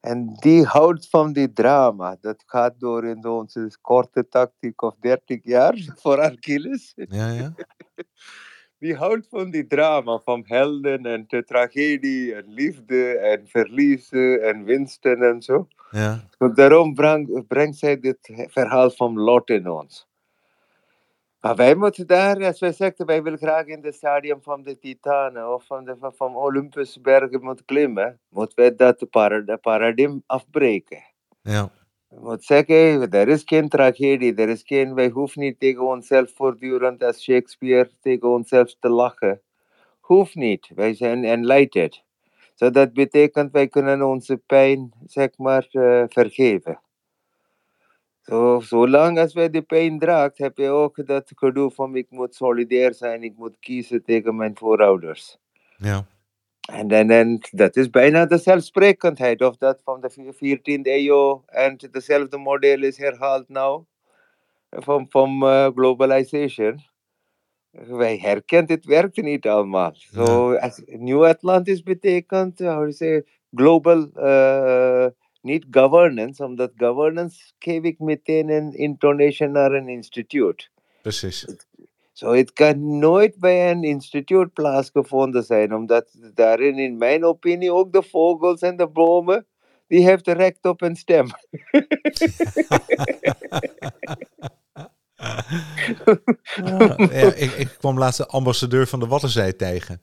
En 0.00 0.34
die 0.34 0.64
houdt 0.64 1.08
van 1.08 1.32
die 1.32 1.52
drama. 1.52 2.16
Dat 2.20 2.42
gaat 2.46 2.80
door 2.80 3.04
in 3.04 3.26
onze 3.26 3.78
korte 3.80 4.28
tactiek 4.28 4.82
of 4.82 4.94
30 5.00 5.38
jaar 5.42 5.74
voor 6.02 6.20
Achilles. 6.20 6.92
Ja, 6.94 7.28
ja. 7.28 7.54
Die 8.78 8.94
houdt 8.96 9.26
van 9.28 9.50
die 9.50 9.66
drama, 9.66 10.18
van 10.24 10.42
helden 10.46 11.06
en 11.06 11.24
de 11.28 11.44
tragedie 11.44 12.34
en 12.34 12.44
liefde 12.46 13.18
en 13.18 13.46
verliezen 13.48 14.42
en 14.42 14.64
winsten 14.64 15.22
en 15.22 15.42
zo. 15.42 15.68
ja. 15.90 16.24
Dus 16.38 16.54
daarom 16.54 16.94
breng- 16.94 17.46
brengt 17.46 17.76
zij 17.78 18.00
dit 18.00 18.18
verhaal 18.50 18.90
van 18.90 19.18
Lot 19.18 19.50
in 19.50 19.68
ons. 19.70 20.06
Maar 21.40 21.56
wij 21.56 21.74
moeten 21.74 22.06
daar, 22.06 22.44
als 22.44 22.60
wij 22.60 22.72
zeggen, 22.72 23.06
wij 23.06 23.22
willen 23.22 23.38
graag 23.38 23.66
in 23.66 23.84
het 23.84 23.94
stadium 23.94 24.42
van 24.42 24.62
de 24.62 24.78
Titanen 24.78 25.54
of 25.54 25.66
van 25.66 25.84
de 25.84 25.96
van, 26.16 26.36
Olympusbergen 26.36 27.42
moeten 27.42 27.64
klimmen, 27.64 28.18
moeten 28.28 28.56
wij 28.56 28.74
dat 28.74 29.10
para- 29.10 29.56
paradigma 29.56 30.18
afbreken. 30.26 31.02
ja. 31.42 31.70
Moet 32.08 32.44
zeggen, 32.44 33.10
er 33.10 33.28
is 33.28 33.42
geen 33.44 33.68
tragedie, 33.68 34.34
er 34.34 34.48
is 34.48 34.62
geen, 34.62 34.94
wij 34.94 35.08
hoeven 35.08 35.40
niet 35.40 35.60
tegen 35.60 35.86
onszelf 35.86 36.32
voortdurend 36.34 37.02
als 37.02 37.22
Shakespeare 37.22 37.90
tegen 38.00 38.28
onszelf 38.28 38.74
te 38.80 38.88
lachen. 38.88 39.40
Hoeft 40.00 40.34
niet, 40.34 40.70
wij 40.74 40.94
zijn 40.94 41.24
enlightened. 41.24 42.02
So 42.54 42.70
dat 42.70 42.92
betekent, 42.92 43.52
wij 43.52 43.68
kunnen 43.68 44.02
onze 44.02 44.36
pijn, 44.36 44.92
zeg 45.06 45.36
maar, 45.36 45.66
eh, 45.70 46.04
vergeven. 46.08 46.80
Zo, 48.20 48.60
zolang 48.60 49.18
als 49.18 49.32
wij 49.32 49.50
de 49.50 49.62
pijn 49.62 49.98
draagt, 49.98 50.38
heb 50.38 50.58
je 50.58 50.68
ook 50.68 51.06
dat 51.06 51.32
gedoe 51.34 51.70
van 51.70 51.96
ik 51.96 52.10
moet 52.10 52.34
solidair 52.34 52.94
zijn, 52.94 53.22
ik 53.22 53.36
moet 53.36 53.56
kiezen 53.60 54.04
tegen 54.04 54.36
mijn 54.36 54.56
voorouders. 54.56 55.38
ja. 55.76 56.06
En, 56.72 56.90
en, 56.90 57.10
en 57.10 57.38
dat 57.50 57.76
is 57.76 57.90
bijna 57.90 58.26
de 58.26 58.38
zelfsprekendheid 58.38 59.42
of 59.42 59.56
dat 59.56 59.80
van 59.84 60.00
de 60.00 60.34
14e 60.34 60.80
eeuw 60.82 61.42
en 61.46 61.76
dezelfde 61.90 62.38
model 62.38 62.82
is 62.82 62.96
herhaald 62.96 63.48
nou 63.48 63.84
van, 64.70 65.06
van 65.08 65.42
eh, 65.42 65.68
globalization. 65.74 66.80
Wij 67.70 68.16
herkennen 68.16 68.70
het 68.70 68.84
werkt 68.84 69.16
niet 69.16 69.46
allemaal. 69.46 69.92
Zo, 69.94 70.54
als 70.54 70.82
New 70.86 71.24
Atlantis 71.24 71.82
betekent, 71.82 72.58
how 72.58 72.84
to 72.84 72.90
say, 72.90 73.24
global, 73.54 74.10
eh, 74.14 75.06
niet 75.40 75.66
governance, 75.70 76.44
omdat 76.44 76.72
governance 76.76 77.52
geef 77.58 77.82
ik 77.82 77.98
meteen 77.98 78.48
een 78.48 78.72
intonation 78.72 79.52
naar 79.52 79.72
een 79.72 79.88
instituut. 79.88 80.70
Precies. 81.02 81.66
Zo, 82.18 82.32
het 82.32 82.52
kan 82.52 82.98
nooit 82.98 83.38
bij 83.38 83.70
een 83.70 83.82
instituut 83.82 84.52
plaatsgevonden 84.52 85.44
zijn, 85.44 85.74
omdat 85.74 86.16
daarin, 86.34 86.78
in 86.78 86.96
mijn 86.96 87.24
opinie, 87.24 87.72
ook 87.72 87.92
de 87.92 88.02
vogels 88.02 88.60
en 88.60 88.76
de 88.76 88.88
bomen, 88.88 89.46
die 89.86 90.04
heeft 90.04 90.26
recht 90.26 90.64
op 90.64 90.82
een 90.82 90.96
stem. 90.96 91.26
ja, 96.64 96.96
ik, 97.34 97.52
ik 97.52 97.74
kwam 97.78 97.98
laatst 97.98 98.18
de 98.18 98.26
ambassadeur 98.26 98.86
van 98.86 99.00
de 99.00 99.06
Waddenzee 99.06 99.56
tegen. 99.56 100.02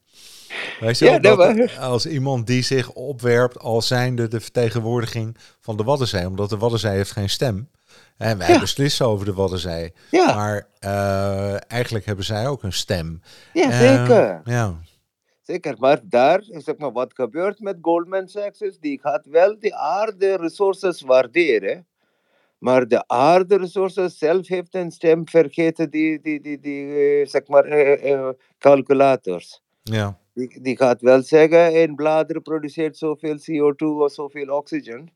Weet 0.79 0.99
je 0.99 1.05
Ja, 1.05 1.19
dat, 1.19 1.77
als 1.77 2.05
iemand 2.05 2.47
die 2.47 2.61
zich 2.61 2.91
opwerpt 2.91 3.59
als 3.59 3.87
zijnde 3.87 4.27
de 4.27 4.41
vertegenwoordiging 4.41 5.37
van 5.59 5.77
de 5.77 5.83
Waddenzee, 5.83 6.27
omdat 6.27 6.49
de 6.49 6.57
Waddenzee 6.57 6.95
heeft 6.95 7.11
geen 7.11 7.29
stem. 7.29 7.69
En 8.17 8.37
wij 8.37 8.47
Ja. 8.53 8.59
beslissen 8.59 9.05
over 9.05 9.25
de 9.25 9.33
Waddenzee. 9.33 9.93
Ja, 10.11 10.35
Maar 10.35 10.67
eh, 10.79 11.71
eigenlijk 11.71 12.05
hebben 12.05 12.25
zij 12.25 12.47
ook 12.47 12.63
een 12.63 12.73
stem. 12.73 13.21
ja 13.53 13.69
Eh, 13.69 13.77
zeker. 13.79 14.41
ja, 14.43 14.75
Zeker, 15.41 15.75
maar 15.79 15.99
daar, 16.03 16.41
zeg 16.43 16.77
maar, 16.77 16.91
wat 16.91 17.13
gebeurt 17.13 17.59
met 17.59 17.77
Goldman 17.81 18.27
Sachs 18.27 18.59
is, 18.61 18.79
die 18.79 18.99
gaat 18.99 19.25
wel 19.25 19.59
de 19.59 19.75
aarde 19.75 20.35
resources 20.37 21.01
waarderen, 21.01 21.87
maar 22.57 22.87
de 22.87 23.07
aarde 23.07 23.57
resources 23.57 24.17
zelf 24.17 24.47
heeft 24.47 24.75
een 24.75 24.91
stem 24.91 25.27
vergeten 25.29 25.89
die, 25.89 26.21
die, 26.21 26.41
die, 26.41 26.59
die 26.59 26.95
eh, 26.95 27.27
zeg 27.27 27.47
maar, 27.47 27.63
eh, 27.65 28.11
eh, 28.13 28.29
calculators. 28.59 29.61
ja, 29.83 30.17
Die, 30.33 30.61
die 30.61 30.77
gaat 30.77 31.01
wel 31.01 31.21
zeggen, 31.21 31.81
een 31.81 31.95
blader 31.95 32.41
produceert 32.41 32.97
zoveel 32.97 33.35
CO2 33.37 33.85
of 33.87 34.11
zoveel 34.11 34.55
oxygen. 34.55 35.09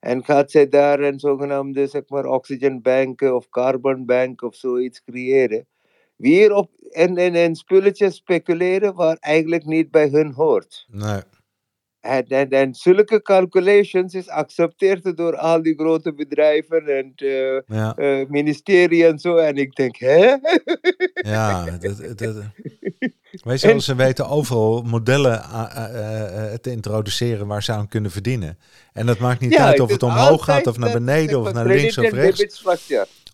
En 0.00 0.24
gaat 0.24 0.50
zij 0.50 0.68
daar 0.68 1.00
een 1.00 1.18
zogenaamde 1.18 1.86
zeg 1.86 2.02
maar, 2.08 2.24
oxygenbank 2.24 3.20
of 3.20 3.48
carbonbank 3.48 4.42
of 4.42 4.54
zoiets 4.54 5.02
creëren. 5.02 5.66
Weer 6.16 6.52
op 6.52 6.70
een, 6.80 7.18
een, 7.18 7.34
een 7.34 7.54
spulletje 7.54 8.10
speculeren 8.10 8.94
waar 8.94 9.16
eigenlijk 9.20 9.64
niet 9.64 9.90
bij 9.90 10.08
hun 10.08 10.32
hoort. 10.32 10.86
nee, 10.90 11.20
En, 12.00 12.26
en, 12.28 12.48
en 12.48 12.74
zulke 12.74 13.22
calculations 13.22 14.14
is 14.14 14.24
geaccepteerd 14.24 15.16
door 15.16 15.36
al 15.36 15.62
die 15.62 15.74
grote 15.74 16.14
bedrijven 16.14 16.86
en 16.86 17.12
eh, 17.16 17.76
ja, 17.76 17.94
eh, 17.96 18.26
ministerie 18.28 19.06
en 19.06 19.18
zo. 19.18 19.36
En 19.36 19.56
ik 19.56 19.74
denk, 19.74 19.96
hè? 19.98 20.36
ja. 21.14 21.64
Dat, 21.80 22.18
dat, 22.18 22.34
weet 23.44 23.60
je 23.60 23.66
wel, 23.66 23.80
ze 23.80 23.94
weten 23.94 24.28
overal 24.28 24.82
modellen 24.82 25.42
a- 25.42 25.70
eh, 25.92 26.52
eh, 26.52 26.58
te 26.58 26.70
introduceren 26.70 27.46
waar 27.46 27.62
ze 27.62 27.72
aan 27.72 27.88
kunnen 27.88 28.10
verdienen. 28.10 28.58
En 28.92 29.06
dat 29.06 29.18
maakt 29.18 29.40
niet 29.40 29.56
uit 29.56 29.80
of 29.80 29.86
is 29.86 29.92
het 29.92 30.02
omhoog 30.02 30.44
gaat 30.44 30.66
of 30.66 30.78
naar 30.78 30.92
beneden 30.92 31.40
of 31.40 31.52
naar 31.52 31.66
links 31.66 31.98
of 31.98 32.10
rechts. 32.10 32.62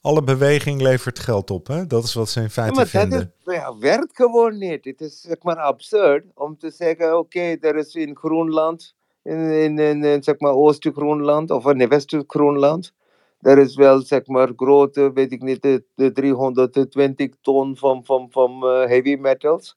Alle 0.00 0.22
beweging 0.22 0.80
levert 0.80 1.18
geld 1.18 1.50
op, 1.50 1.66
hè? 1.66 1.86
Dat 1.86 2.04
is 2.04 2.14
wat 2.14 2.28
ze 2.28 2.38
in 2.38 2.44
Ja, 2.44 2.50
feite 2.50 2.74
maar 2.74 2.90
dat 2.92 3.00
vinden. 3.00 3.32
is, 3.44 3.54
ja, 3.54 3.78
werkt 3.78 4.16
gewoon 4.16 4.58
niet. 4.58 4.84
Het 4.84 5.00
is 5.00 5.20
zeg 5.20 5.42
maar 5.42 5.56
absurd 5.56 6.24
om 6.34 6.58
te 6.58 6.70
zeggen, 6.70 7.18
oké, 7.18 7.56
er 7.60 7.76
is 7.76 7.94
in 7.94 8.16
Groenland, 8.16 8.94
in, 9.22 9.38
in, 9.38 9.78
in, 9.78 10.04
in, 10.04 10.22
zeg 10.22 10.38
maar 10.38 10.52
Oost-Groenland 10.52 11.50
of 11.50 11.66
in 11.66 11.88
West-Groenland, 11.88 12.92
er 13.40 13.58
is 13.58 13.74
wel 13.76 14.00
zeg 14.02 14.26
maar 14.26 14.52
grote, 14.56 15.12
weet 15.12 15.32
ik 15.32 15.42
niet, 15.42 15.62
de, 15.62 15.84
de 15.94 16.12
320 16.12 17.30
ton 17.40 17.76
van, 17.76 18.04
van, 18.04 18.26
van 18.30 18.50
eh, 18.62 18.88
heavy 18.88 19.14
metals. 19.20 19.76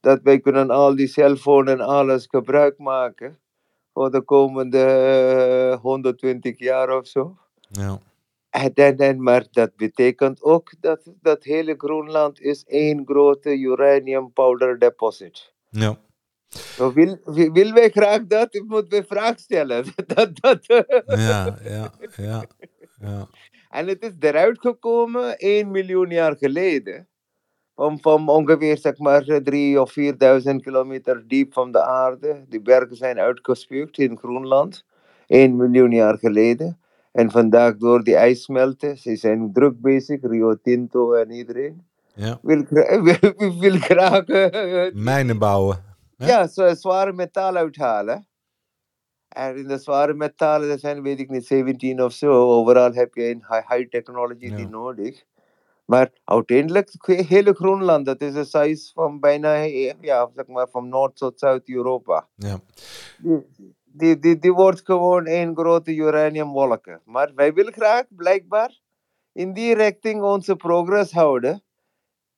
Dat 0.00 0.20
wij 0.22 0.40
kunnen 0.40 0.70
al 0.70 0.96
die 0.96 1.06
cellfoon 1.06 1.68
en 1.68 1.80
alles 1.80 2.26
gebruik 2.30 2.78
maken 2.78 3.38
voor 3.92 4.10
de 4.10 4.20
komende 4.22 4.82
eh, 5.72 5.80
120 5.80 6.58
jaar 6.58 6.96
of 6.96 7.06
zo. 7.06 7.36
Ja, 7.70 7.98
En, 8.56 8.74
en, 8.74 8.96
en, 8.96 9.22
maar 9.22 9.46
dat 9.50 9.76
betekent 9.76 10.42
ook 10.42 10.72
dat 10.80 11.12
dat 11.20 11.44
hele 11.44 11.74
Groenland 11.76 12.40
is 12.40 12.64
één 12.64 13.02
grote 13.04 13.58
uranium 13.58 14.32
powder 14.32 14.78
deposit. 14.78 15.54
ja, 15.70 15.98
Zo 16.48 16.92
wil, 16.92 17.18
wil, 17.24 17.52
wil 17.52 17.72
wij 17.72 17.90
graag 17.90 18.26
dat? 18.26 18.54
Ik 18.54 18.64
moet 18.66 18.88
weer 18.88 19.04
vraag 19.04 19.38
stellen. 19.38 19.84
dat, 20.14 20.40
dat, 20.40 20.66
ja, 20.66 21.58
ja, 21.64 21.92
ja, 22.16 22.44
ja. 23.00 23.28
en 23.70 23.88
het 23.88 24.02
is 24.04 24.12
eruit 24.18 24.60
gekomen 24.60 25.38
1 25.38 25.70
miljoen 25.70 26.10
jaar 26.10 26.36
geleden. 26.36 27.08
Van, 27.74 27.98
van 28.00 28.28
ongeveer 28.28 28.78
zeg 28.78 28.98
maar 28.98 29.42
3 29.42 29.80
of 29.80 29.92
4000 29.92 30.62
kilometer 30.62 31.24
diep 31.28 31.52
van 31.52 31.72
de 31.72 31.82
aarde. 31.82 32.44
Die 32.48 32.60
bergen 32.60 32.96
zijn 32.96 33.18
uitgespuugd 33.18 33.98
in 33.98 34.18
Groenland. 34.18 34.84
1 35.26 35.56
miljoen 35.56 35.90
jaar 35.90 36.18
geleden. 36.18 36.80
En 37.16 37.30
vandaag 37.30 37.76
door 37.76 38.02
die 38.04 38.16
ijsmelten, 38.16 38.96
ze 38.98 39.16
zijn 39.16 39.52
druk 39.52 39.80
bezig, 39.80 40.20
Rio 40.22 40.54
Tinto 40.62 41.12
en 41.12 41.30
iedereen. 41.30 41.86
ja. 42.14 42.38
Wil, 42.42 42.64
wil, 43.06 43.58
wil 43.58 43.76
graag 43.78 44.24
eh, 44.24 44.92
Mijnen 44.94 45.38
bouwen. 45.38 45.84
hè? 46.16 46.26
ja, 46.26 46.46
zo, 46.46 46.74
zware 46.74 47.12
metaal 47.12 47.56
uithalen. 47.56 48.26
En 49.28 49.56
in 49.56 49.66
de 49.68 49.78
zware 49.78 50.14
metalen, 50.14 50.70
er 50.70 50.78
zijn 50.78 51.02
weet 51.02 51.18
ik 51.20 51.30
niet, 51.30 51.46
17 51.46 52.02
of 52.02 52.12
zo. 52.12 52.32
Overal 52.32 52.92
heb 52.92 53.14
je 53.14 53.30
een 53.30 53.44
high, 53.48 53.70
high 53.72 53.88
technology 53.88 54.38
die 54.54 54.58
Ja. 54.58 54.68
nodig. 54.68 55.24
Maar 55.84 56.10
uiteindelijk, 56.24 56.92
hele 57.06 57.52
Groenland, 57.54 58.06
dat 58.06 58.20
is 58.20 58.32
de 58.32 58.44
size 58.44 58.92
van 58.94 59.20
bijna, 59.20 59.54
eh, 59.54 59.92
ja, 60.00 60.30
zeg 60.34 60.46
maar, 60.46 60.68
van 60.68 60.88
Noord 60.88 61.16
tot 61.16 61.38
Zuid-Europa. 61.38 62.28
Ja, 62.34 62.60
Die, 63.96 64.18
die, 64.18 64.38
die, 64.38 64.52
wordt 64.52 64.80
gewoon 64.84 65.26
één 65.26 65.56
grote 65.56 65.94
uraniumwolken. 65.94 67.00
Maar 67.04 67.32
wij 67.34 67.52
willen 67.52 67.72
graag, 67.72 68.04
blijkbaar, 68.08 68.80
in 69.32 69.52
die 69.52 69.74
richting 69.74 70.22
onze 70.22 70.56
progress 70.56 71.12
houden. 71.12 71.62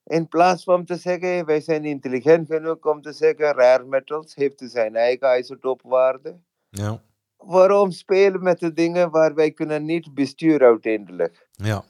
In 0.03 0.27
plaats 0.27 0.63
van 0.63 0.85
te 0.85 0.95
zeggen, 0.95 1.45
wij 1.45 1.61
zijn 1.61 1.85
intelligent 1.85 2.47
genoeg 2.47 2.85
om 2.85 3.01
te 3.01 3.13
zeggen, 3.13 3.53
rare 3.53 3.83
metals 3.83 4.35
heeft 4.35 4.61
zijn 4.65 4.95
eigen 4.95 5.39
isotoopwaarde. 5.39 6.39
Ja. 6.69 7.01
Waarom 7.37 7.91
spelen 7.91 8.43
met 8.43 8.59
de 8.59 8.73
dingen 8.73 9.09
waar 9.09 9.33
wij 9.33 9.51
kunnen 9.51 9.85
niet 9.85 10.13
besturen 10.13 10.67
uiteindelijk? 10.67 11.47
Ja. 11.51 11.83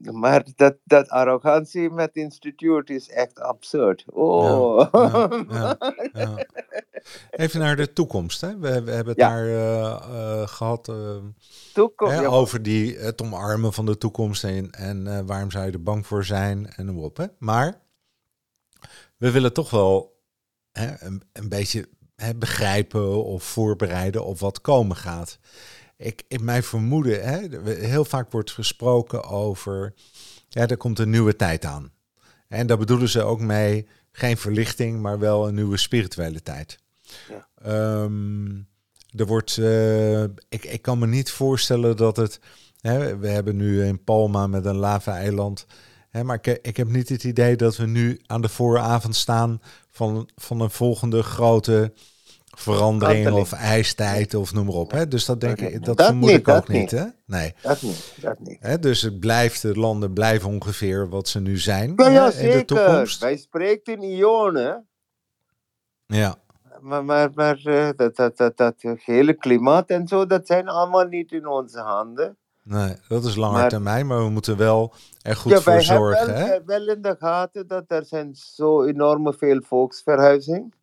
Maar 0.00 0.46
dat, 0.56 0.76
dat 0.84 1.08
arrogantie 1.08 1.90
met 1.90 2.06
het 2.06 2.16
instituut 2.16 2.90
is 2.90 3.08
echt 3.08 3.40
absurd. 3.40 4.04
Oh. 4.06 4.88
Ja, 4.92 5.38
ja, 5.48 5.78
ja, 6.12 6.46
Even 7.30 7.60
naar 7.60 7.76
de 7.76 7.92
toekomst. 7.92 8.40
Hè. 8.40 8.58
We, 8.58 8.82
we 8.82 8.90
hebben 8.90 9.06
het 9.06 9.16
daar 9.16 9.46
uh, 9.46 10.06
uh, 10.10 10.46
gehad 10.46 10.88
uh, 10.88 11.16
toekomst, 11.72 12.14
hè, 12.14 12.28
over 12.28 12.62
die, 12.62 12.98
het 12.98 13.22
omarmen 13.22 13.72
van 13.72 13.86
de 13.86 13.98
toekomst 13.98 14.44
en, 14.44 14.70
en 14.70 15.26
waarom 15.26 15.50
zou 15.50 15.66
je 15.66 15.72
er 15.72 15.82
bang 15.82 16.06
voor 16.06 16.24
zijn 16.24 16.70
en 16.70 16.96
op. 16.96 17.16
Hè. 17.16 17.26
Maar 17.38 17.80
we 19.16 19.30
willen 19.30 19.52
toch 19.52 19.70
wel 19.70 20.22
hè, 20.72 20.94
een, 20.98 21.22
een 21.32 21.48
beetje 21.48 21.88
hè, 22.16 22.34
begrijpen 22.34 23.24
of 23.24 23.42
voorbereiden 23.42 24.24
op 24.24 24.38
wat 24.38 24.60
komen 24.60 24.96
gaat 24.96 25.38
ik, 26.02 26.22
in 26.28 26.44
mijn 26.44 26.62
vermoeden, 26.62 27.24
hè, 27.24 27.70
heel 27.74 28.04
vaak 28.04 28.32
wordt 28.32 28.50
gesproken 28.50 29.24
over, 29.24 29.94
ja, 30.48 30.66
er 30.66 30.76
komt 30.76 30.98
een 30.98 31.10
nieuwe 31.10 31.36
tijd 31.36 31.64
aan. 31.64 31.92
En 32.48 32.66
daar 32.66 32.78
bedoelen 32.78 33.08
ze 33.08 33.22
ook 33.22 33.40
mee, 33.40 33.86
geen 34.12 34.36
verlichting, 34.36 35.00
maar 35.00 35.18
wel 35.18 35.48
een 35.48 35.54
nieuwe 35.54 35.76
spirituele 35.76 36.42
tijd. 36.42 36.78
Ja. 37.28 37.48
Ehm, 37.62 38.46
er 39.16 39.26
wordt, 39.26 39.56
uh, 39.56 40.22
ik, 40.22 40.64
ik 40.64 40.82
kan 40.82 40.98
me 40.98 41.06
niet 41.06 41.30
voorstellen 41.30 41.96
dat 41.96 42.16
het, 42.16 42.40
hè, 42.80 43.16
we 43.16 43.28
hebben 43.28 43.56
nu 43.56 43.84
in 43.84 44.04
Palma 44.04 44.46
met 44.46 44.64
een 44.64 44.76
lava-eiland, 44.76 45.66
maar 46.22 46.38
ik, 46.42 46.58
ik 46.62 46.76
heb 46.76 46.88
niet 46.88 47.08
het 47.08 47.24
idee 47.24 47.56
dat 47.56 47.76
we 47.76 47.86
nu 47.86 48.20
aan 48.26 48.40
de 48.40 48.48
vooravond 48.48 49.16
staan 49.16 49.60
van, 49.90 50.28
van 50.34 50.60
een 50.60 50.70
volgende 50.70 51.22
grote 51.22 51.92
verandering 52.56 53.30
of 53.30 53.52
ijstijd 53.52 54.34
of 54.34 54.52
noem 54.52 54.66
maar 54.66 54.74
op. 54.74 54.90
Hè? 54.90 55.08
Dus 55.08 55.24
dat 55.24 55.40
denk 55.40 55.60
ik, 55.60 55.84
dat, 55.84 56.04
vermoed 56.04 56.30
ik 56.30 56.48
ook 56.48 56.68
niet. 56.68 56.90
Hè? 56.90 57.04
Nee. 57.26 57.54
Dat 57.62 57.82
niet. 57.82 58.14
Dat 58.20 58.38
niet. 58.38 58.56
Hè? 58.60 58.78
Dus 58.78 59.02
het 59.02 59.20
blijft, 59.20 59.62
de 59.62 59.78
landen 59.78 60.12
blijven 60.12 60.48
ongeveer 60.48 61.08
wat 61.08 61.28
ze 61.28 61.40
nu 61.40 61.58
zijn 61.58 61.92
ja, 61.96 62.08
ja, 62.08 62.30
zeker. 62.30 62.50
in 62.50 62.58
de 62.58 62.64
toekomst. 62.64 63.20
Wij 63.20 63.36
spreken 63.36 63.92
in 63.92 64.02
ionen. 64.02 64.86
Ja. 66.06 66.34
Maar, 66.80 67.04
maar, 67.04 67.30
maar 67.34 67.60
uh, 67.64 67.88
dat, 67.96 68.16
dat, 68.16 68.36
dat, 68.36 68.56
dat 68.56 68.74
hele 68.78 69.34
klimaat 69.34 69.88
en 69.88 70.08
zo, 70.08 70.26
dat 70.26 70.46
zijn 70.46 70.68
allemaal 70.68 71.06
niet 71.06 71.32
in 71.32 71.46
onze 71.46 71.80
handen. 71.80 72.36
Nee, 72.64 72.96
dat 73.08 73.24
is 73.24 73.36
langer 73.36 73.60
maar, 73.60 73.68
termijn, 73.68 74.06
maar 74.06 74.24
we 74.24 74.30
moeten 74.30 74.56
wel 74.56 74.94
er 75.22 75.36
goed 75.36 75.52
ja, 75.52 75.60
voor 75.60 75.82
zorgen. 75.82 76.26
Wij 76.26 76.36
hebben 76.36 76.66
wel, 76.66 76.86
wel 76.86 76.94
in 76.94 77.02
de 77.02 77.16
gaten 77.18 77.66
dat 77.66 77.84
er 77.86 78.04
zijn 78.04 78.34
zo 78.34 78.82
enorme 78.82 79.32
veel 79.32 79.60
volksverhuizing 79.62 80.74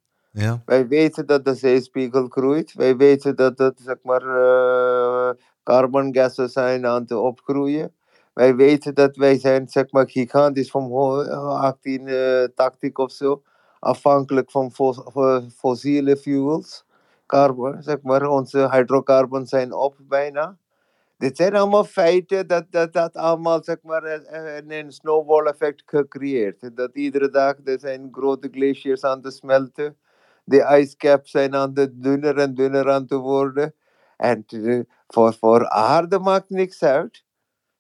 Wij 0.66 0.88
weten 0.88 1.26
dat 1.26 1.46
de 1.46 1.54
zeespiegel 1.54 2.28
groeit. 2.28 2.74
Wij 2.74 2.98
weten 2.98 3.36
dat 3.36 3.58
het, 3.58 3.80
zeg 3.84 3.98
maar, 4.04 4.24
uh, 4.24 5.30
carbongassen 5.64 6.50
zijn 6.50 6.86
aan 6.86 7.02
het 7.02 7.12
opgroeien. 7.12 7.94
Wij 8.34 8.56
weten 8.56 8.94
dat 8.94 9.16
wij 9.16 9.40
zijn, 9.40 9.68
zeg 9.68 9.92
maar, 9.92 10.10
gigantisch 10.10 10.72
van 10.72 10.90
1880 10.90 12.94
of 12.94 13.12
zo. 13.12 13.42
Afhankelijk 13.80 14.52
van 14.52 14.72
fossiele 15.56 16.18
fuels. 16.18 16.86
Carbon, 17.26 17.84
zeg 17.84 18.02
maar, 18.02 18.28
onze 18.28 18.70
hydrocarbons 18.72 19.50
zijn 19.50 19.74
op 19.74 19.96
bijna. 19.98 20.58
Dit 21.18 21.38
zijn 21.38 21.56
allemaal 21.56 21.84
feiten 21.84 22.48
dat 22.48 22.66
dat, 22.70 22.94
dat 22.94 23.14
allemaal 23.14 23.64
zeg 23.64 23.78
maar, 23.82 24.04
een, 24.04 24.72
een 24.72 24.92
snowball 24.92 25.46
effect 25.46 25.84
gecreëerd. 25.86 26.76
Dat 26.76 26.96
iedere 26.96 27.30
dag 27.30 27.56
er 27.64 27.80
zijn 27.80 28.08
grote 28.12 28.50
glaciers 28.52 29.04
aan 29.04 29.22
te 29.22 29.32
smelten 29.32 29.98
de 30.50 30.62
ijscaps 30.62 31.32
zijn 31.32 31.56
aan 31.56 31.74
de 31.74 32.00
dunner 32.00 32.38
en 32.38 32.54
dunner 32.54 32.92
aan 32.92 33.06
te 33.06 33.18
worden. 33.18 33.74
En 34.18 34.46
voor, 35.08 35.34
voor 35.34 35.70
aarde 35.70 36.20
maakt 36.20 36.50
niks 36.50 36.84
uit. 36.84 37.24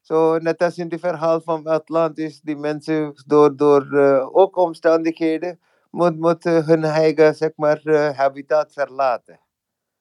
Zo, 0.01 0.38
net 0.38 0.62
als 0.62 0.77
in 0.77 0.88
het 0.89 0.99
verhaal 0.99 1.41
van 1.41 1.67
Atlantis, 1.67 2.41
die 2.41 2.55
mensen 2.55 3.13
door, 3.25 3.55
door 3.55 3.88
uh, 3.91 4.36
ook 4.36 4.55
omstandigheden 4.55 5.60
moeten 5.89 6.19
moet 6.19 6.43
hun 6.43 6.84
eigen 6.84 7.36
zeg 7.36 7.51
maar, 7.55 7.82
uh, 7.84 8.10
habitat 8.10 8.73
verlaten. 8.73 9.39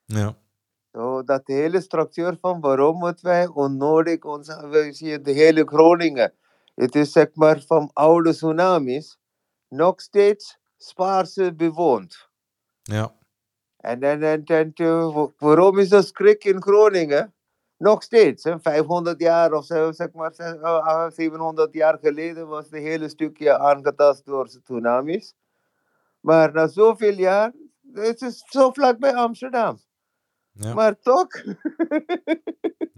Ja. 0.04 0.36
Zo, 0.92 1.22
dat 1.22 1.42
hele 1.44 1.80
structuur 1.80 2.36
van 2.40 2.60
waarom 2.60 2.98
moeten 2.98 3.24
wij 3.24 3.46
onnodig, 3.46 4.22
ons, 4.22 4.46
we 4.46 4.88
zien 4.92 5.22
de 5.22 5.32
hele 5.32 5.64
Groningen, 5.64 6.32
het 6.74 6.94
is 6.94 7.12
zeg 7.12 7.28
maar 7.34 7.62
van 7.66 7.90
oude 7.92 8.32
tsunamis, 8.32 9.18
nog 9.68 10.00
steeds 10.00 10.58
spaarse 10.76 11.54
bewoond. 11.54 12.27
Ja. 12.88 13.14
En, 13.76 14.02
en, 14.02 14.22
en, 14.22 14.44
en 14.44 14.72
waarom 15.38 15.78
is 15.78 15.88
dat 15.88 16.06
schrik 16.06 16.44
in 16.44 16.62
Groningen? 16.62 17.32
Nog 17.76 18.02
steeds, 18.02 18.44
hè? 18.44 18.60
500 18.60 19.20
jaar 19.20 19.52
of 19.52 19.64
zeg 19.64 20.12
maar, 20.12 21.12
700 21.12 21.74
jaar 21.74 21.98
geleden 21.98 22.48
was 22.48 22.64
het 22.64 22.80
hele 22.80 23.08
stukje 23.08 23.58
aangetast 23.58 24.24
door 24.24 24.48
tsunamis. 24.48 25.34
Maar 26.20 26.52
na 26.52 26.66
zoveel 26.66 27.14
jaar, 27.14 27.52
het 27.92 28.22
is 28.22 28.44
zo 28.46 28.70
vlak 28.70 28.98
bij 28.98 29.14
Amsterdam. 29.14 29.80
Ja. 30.52 30.74
Maar 30.74 30.98
toch. 30.98 31.28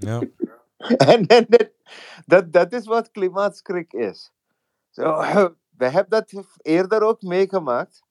ja. 0.08 0.20
en, 1.12 1.26
en 1.26 1.46
dat, 1.48 1.70
dat, 2.26 2.52
dat 2.52 2.72
is 2.72 2.86
wat 2.86 3.10
klimaatschrik 3.10 3.92
is. 3.92 4.32
So, 4.90 5.16
we 5.76 5.88
hebben 5.88 6.10
dat 6.10 6.44
eerder 6.62 7.02
ook 7.02 7.22
meegemaakt. 7.22 8.02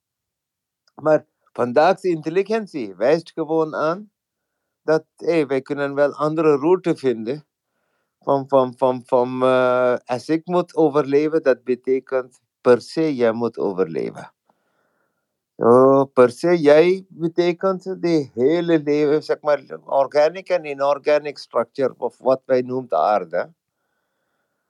Maar 0.96 1.26
Vandaagse 1.60 2.08
intelligentie 2.08 2.96
wijst 2.96 3.32
gewoon 3.32 3.76
aan 3.76 4.12
dat 4.84 5.06
hey, 5.16 5.48
wij 5.48 5.62
kunnen 5.62 5.94
wel 5.94 6.14
andere 6.14 6.58
route 6.58 6.96
vinden. 6.96 7.46
Van, 8.20 8.48
van, 8.48 8.74
van, 8.78 9.04
van 9.06 9.44
uh, 9.44 9.96
als 10.06 10.30
ik 10.30 10.46
moet 10.46 10.76
overleven, 10.76 11.44
dat 11.44 11.64
betekent 11.64 12.40
per 12.62 12.82
se 12.82 13.16
jij 13.16 13.32
moet 13.32 13.58
overleven. 13.58 14.32
So, 15.58 16.06
per 16.06 16.30
se 16.32 16.58
jij 16.58 17.06
betekent 17.10 18.02
de 18.02 18.30
hele 18.34 18.82
leven, 18.84 19.24
zeg 19.24 19.42
maar, 19.42 19.64
organic 19.86 20.50
en 20.50 20.66
inorganic 20.66 21.38
structure, 21.38 21.94
of 21.98 22.18
wat 22.18 22.42
wij 22.46 22.62
noemen 22.62 22.90
de 22.90 22.98
aarde. 22.98 23.54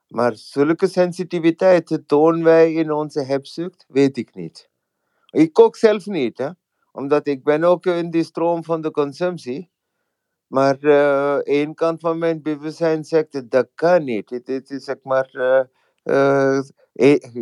Maar 0.07 0.35
zulke 0.35 0.87
sensitiviteit 0.87 1.99
tonen 2.05 2.43
wij 2.43 2.73
in 2.73 2.91
onze 2.91 3.23
hebzucht, 3.23 3.85
weet 3.87 4.17
ik 4.17 4.35
niet. 4.35 4.69
Ik 5.29 5.59
ook 5.59 5.75
zelf 5.75 6.05
niet. 6.05 6.37
Hè? 6.37 6.49
Omdat 6.91 7.27
ik 7.27 7.43
ben 7.43 7.63
ook 7.63 7.85
in 7.85 8.09
die 8.09 8.23
stroom 8.23 8.63
van 8.63 8.81
de 8.81 8.91
consumptie. 8.91 9.71
Maar 10.47 10.77
uh, 10.79 11.35
één 11.35 11.73
kant 11.73 11.99
van 11.99 12.17
mijn 12.17 12.41
bewustzijn 12.41 13.03
zegt, 13.03 13.49
dat 13.51 13.67
kan 13.75 14.03
niet. 14.03 14.29
Het, 14.29 14.69
is 14.69 14.83
zeg 14.83 14.95
maar 15.03 15.29
uh, 15.33 15.63
uh, 16.03 16.59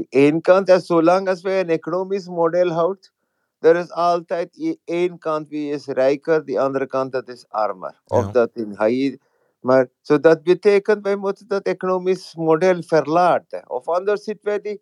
één 0.10 0.42
kant, 0.42 0.70
en 0.70 0.82
zolang 0.82 1.28
als 1.28 1.42
wij 1.42 1.60
een 1.60 1.70
economisch 1.70 2.28
model 2.28 2.70
houden, 2.70 3.12
er 3.60 3.76
is 3.76 3.92
altijd 3.92 4.78
één 4.84 5.18
kant 5.18 5.50
wie 5.50 5.72
is 5.72 5.86
rijker, 5.86 6.46
die 6.46 6.60
andere 6.60 6.86
kant 6.86 7.12
dat 7.12 7.28
is 7.28 7.46
armer. 7.50 8.02
Ja. 8.06 8.18
Of 8.18 8.32
dat 8.32 8.50
in 8.54 8.76
high, 8.80 9.18
maar 9.60 9.90
so 10.02 10.20
dat 10.20 10.44
betekent, 10.44 11.04
wij 11.04 11.16
moeten 11.16 11.48
dat 11.48 11.64
economisch 11.64 12.36
model 12.36 12.84
verlaten. 12.84 13.70
Of 13.70 13.88
anders 13.88 14.24
zitten 14.24 14.46
wij 14.46 14.62
die 14.62 14.82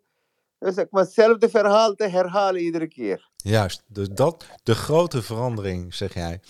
zeg 0.58 0.86
maar, 0.90 1.02
hetzelfde 1.02 1.48
verhaal 1.48 1.94
te 1.94 2.08
herhalen 2.08 2.60
iedere 2.60 2.88
keer. 2.88 3.30
Juist, 3.36 3.82
dus 3.86 4.08
dat, 4.08 4.44
de 4.62 4.74
grote 4.74 5.22
verandering, 5.22 5.94
zeg 5.94 6.14
jij, 6.14 6.40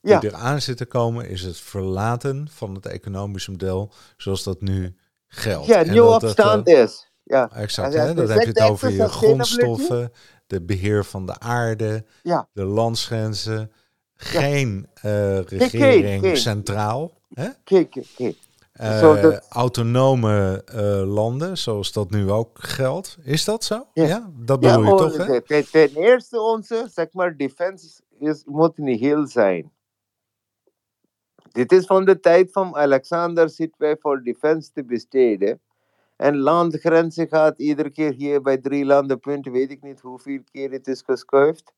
die 0.00 0.12
ja. 0.12 0.22
eraan 0.22 0.60
zit 0.60 0.76
te 0.76 0.86
komen, 0.86 1.28
is 1.28 1.42
het 1.42 1.56
verlaten 1.56 2.48
van 2.50 2.74
het 2.74 2.86
economische 2.86 3.50
model 3.50 3.92
zoals 4.16 4.42
dat 4.42 4.60
nu 4.60 4.96
geldt. 5.26 5.66
Ja, 5.66 5.82
nieuw 5.82 6.14
opstand 6.14 6.68
is. 6.68 7.08
Ja. 7.22 7.50
Exact, 7.54 7.94
hè? 7.94 8.14
dan 8.14 8.30
heb 8.30 8.40
je 8.40 8.48
het 8.48 8.60
over 8.60 8.90
je 8.90 9.08
grondstoffen, 9.08 10.12
de 10.46 10.62
beheer 10.62 11.04
van 11.04 11.26
de 11.26 11.38
aarde, 11.38 12.04
ja. 12.22 12.48
de 12.52 12.64
landsgrenzen, 12.64 13.72
geen 14.14 14.88
uh, 15.04 15.40
regering 15.40 16.22
kijk, 16.22 16.36
centraal. 16.36 17.12
Hè? 17.34 17.48
Kijk, 17.64 18.04
kijk. 18.16 18.36
Uh, 18.82 19.38
autonome 19.48 20.64
uh, 20.74 21.14
landen, 21.14 21.58
zoals 21.58 21.92
dat 21.92 22.10
nu 22.10 22.30
ook 22.30 22.58
geldt. 22.58 23.18
Is 23.22 23.44
dat 23.44 23.64
zo? 23.64 23.86
Ja, 23.92 24.06
ja 24.06 24.30
dat 24.36 24.60
bedoel 24.60 24.82
ja, 24.82 24.90
je 24.90 24.96
toch? 24.96 25.26
Hè? 25.26 25.40
Ten, 25.40 25.70
ten, 25.70 25.90
eerste, 25.94 26.40
onze 26.40 26.88
zeg 26.92 27.12
maar, 27.12 27.36
defense 27.36 28.00
is, 28.18 28.42
moet 28.44 28.78
niet 28.78 29.00
heel 29.00 29.26
zijn. 29.26 29.72
Dit 31.52 31.72
is 31.72 31.86
van 31.86 32.04
de 32.04 32.20
tijd 32.20 32.52
van 32.52 32.76
Alexander 32.76 33.48
zitten 33.48 33.80
wij 33.80 33.96
voor 34.00 34.22
defense 34.22 34.72
te 34.72 34.84
besteden. 34.84 35.60
En 36.16 36.36
landgrenzen 36.36 37.28
gaat 37.28 37.58
iedere 37.58 37.90
keer 37.90 38.12
hier 38.12 38.42
bij 38.42 38.58
drie 38.58 38.84
landenpunten, 38.84 39.52
weet 39.52 39.70
ik 39.70 39.82
niet 39.82 40.00
hoeveel 40.00 40.40
keer 40.52 40.70
het 40.70 40.86
is 40.86 41.02
geschuift. 41.02 41.72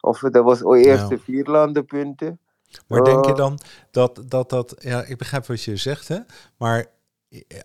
Of 0.00 0.18
dat 0.18 0.44
was 0.44 0.62
eerst 0.62 1.08
nou. 1.08 1.18
vier 1.18 1.44
landenpunten. 1.44 2.40
Maar 2.86 3.04
denk 3.04 3.24
je 3.24 3.32
dan 3.32 3.58
dat 3.90 4.22
dat, 4.28 4.50
dat 4.50 4.74
ja, 4.78 5.02
ik 5.04 5.18
begrijp 5.18 5.46
wat 5.46 5.62
je 5.62 5.76
zegt, 5.76 6.08
hè? 6.08 6.18
Maar 6.56 6.86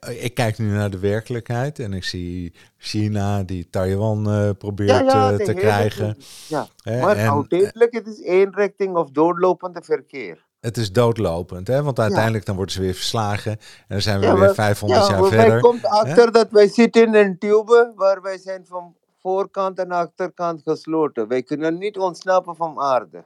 ik 0.10 0.34
kijk 0.34 0.58
nu 0.58 0.72
naar 0.72 0.90
de 0.90 1.00
werkelijkheid 1.00 1.80
en 1.80 1.94
ik 1.94 2.04
zie 2.04 2.54
China 2.78 3.44
die 3.44 3.70
Taiwan 3.70 4.30
uh, 4.30 4.50
probeert 4.58 4.90
Ja, 4.90 5.00
ja, 5.02 5.32
de 5.38 5.44
te 5.44 5.54
krijgen. 5.54 6.18
Ja, 6.48 6.68
Hè, 6.84 7.02
maar 7.02 7.18
en, 7.18 7.26
eh, 7.26 7.32
uiteindelijk 7.34 7.94
het 7.94 8.08
is 8.08 8.22
één 8.22 8.54
richting 8.56 8.96
of 8.96 9.10
doorlopende 9.12 9.82
verkeer. 9.84 10.46
het 10.60 10.78
is 10.78 10.92
doodlopend, 10.92 11.68
hè? 11.68 11.84
want 11.84 12.00
uiteindelijk 12.00 12.46
dan 12.46 12.56
worden 12.56 12.74
ze 12.74 12.82
weer 12.82 12.94
verslagen 12.94 13.52
en 13.52 13.60
dan 13.88 14.02
zijn 14.02 14.20
we 14.20 14.26
weer 14.26 14.38
maar- 14.38 14.54
500 14.54 15.08
Ja, 15.08 15.10
jaar 15.20 15.26
verder. 15.28 15.60
komt 15.60 15.86
achter 15.86 16.32
dat 16.32 16.48
wij 16.52 16.68
zitten 16.68 17.02
in 17.02 17.16
een 17.16 17.38
tube 17.38 17.92
waar 17.96 18.22
wij 18.22 18.38
zijn 18.38 18.66
van 18.66 18.96
voorkant 19.22 19.80
en 19.80 19.92
achterkant 19.92 20.62
gesloten. 20.64 21.28
Wij 21.28 21.44
kunnen 21.44 21.78
niet 21.78 21.98
ontsnappen 21.98 22.56
van 22.56 22.80
aarde. 22.80 23.24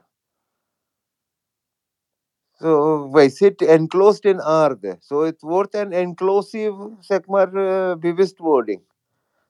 Zo, 2.58 3.10
wij 3.10 3.28
zitten 3.28 3.68
enclosed 3.68 4.24
in 4.24 4.42
aarde. 4.42 4.96
Zo, 5.00 5.22
het 5.22 5.40
wordt 5.40 5.74
een 5.74 5.92
inclusive, 5.92 6.96
zeg 7.00 7.26
maar, 7.26 7.54
eh, 7.54 7.96
bewustwording. 7.96 8.82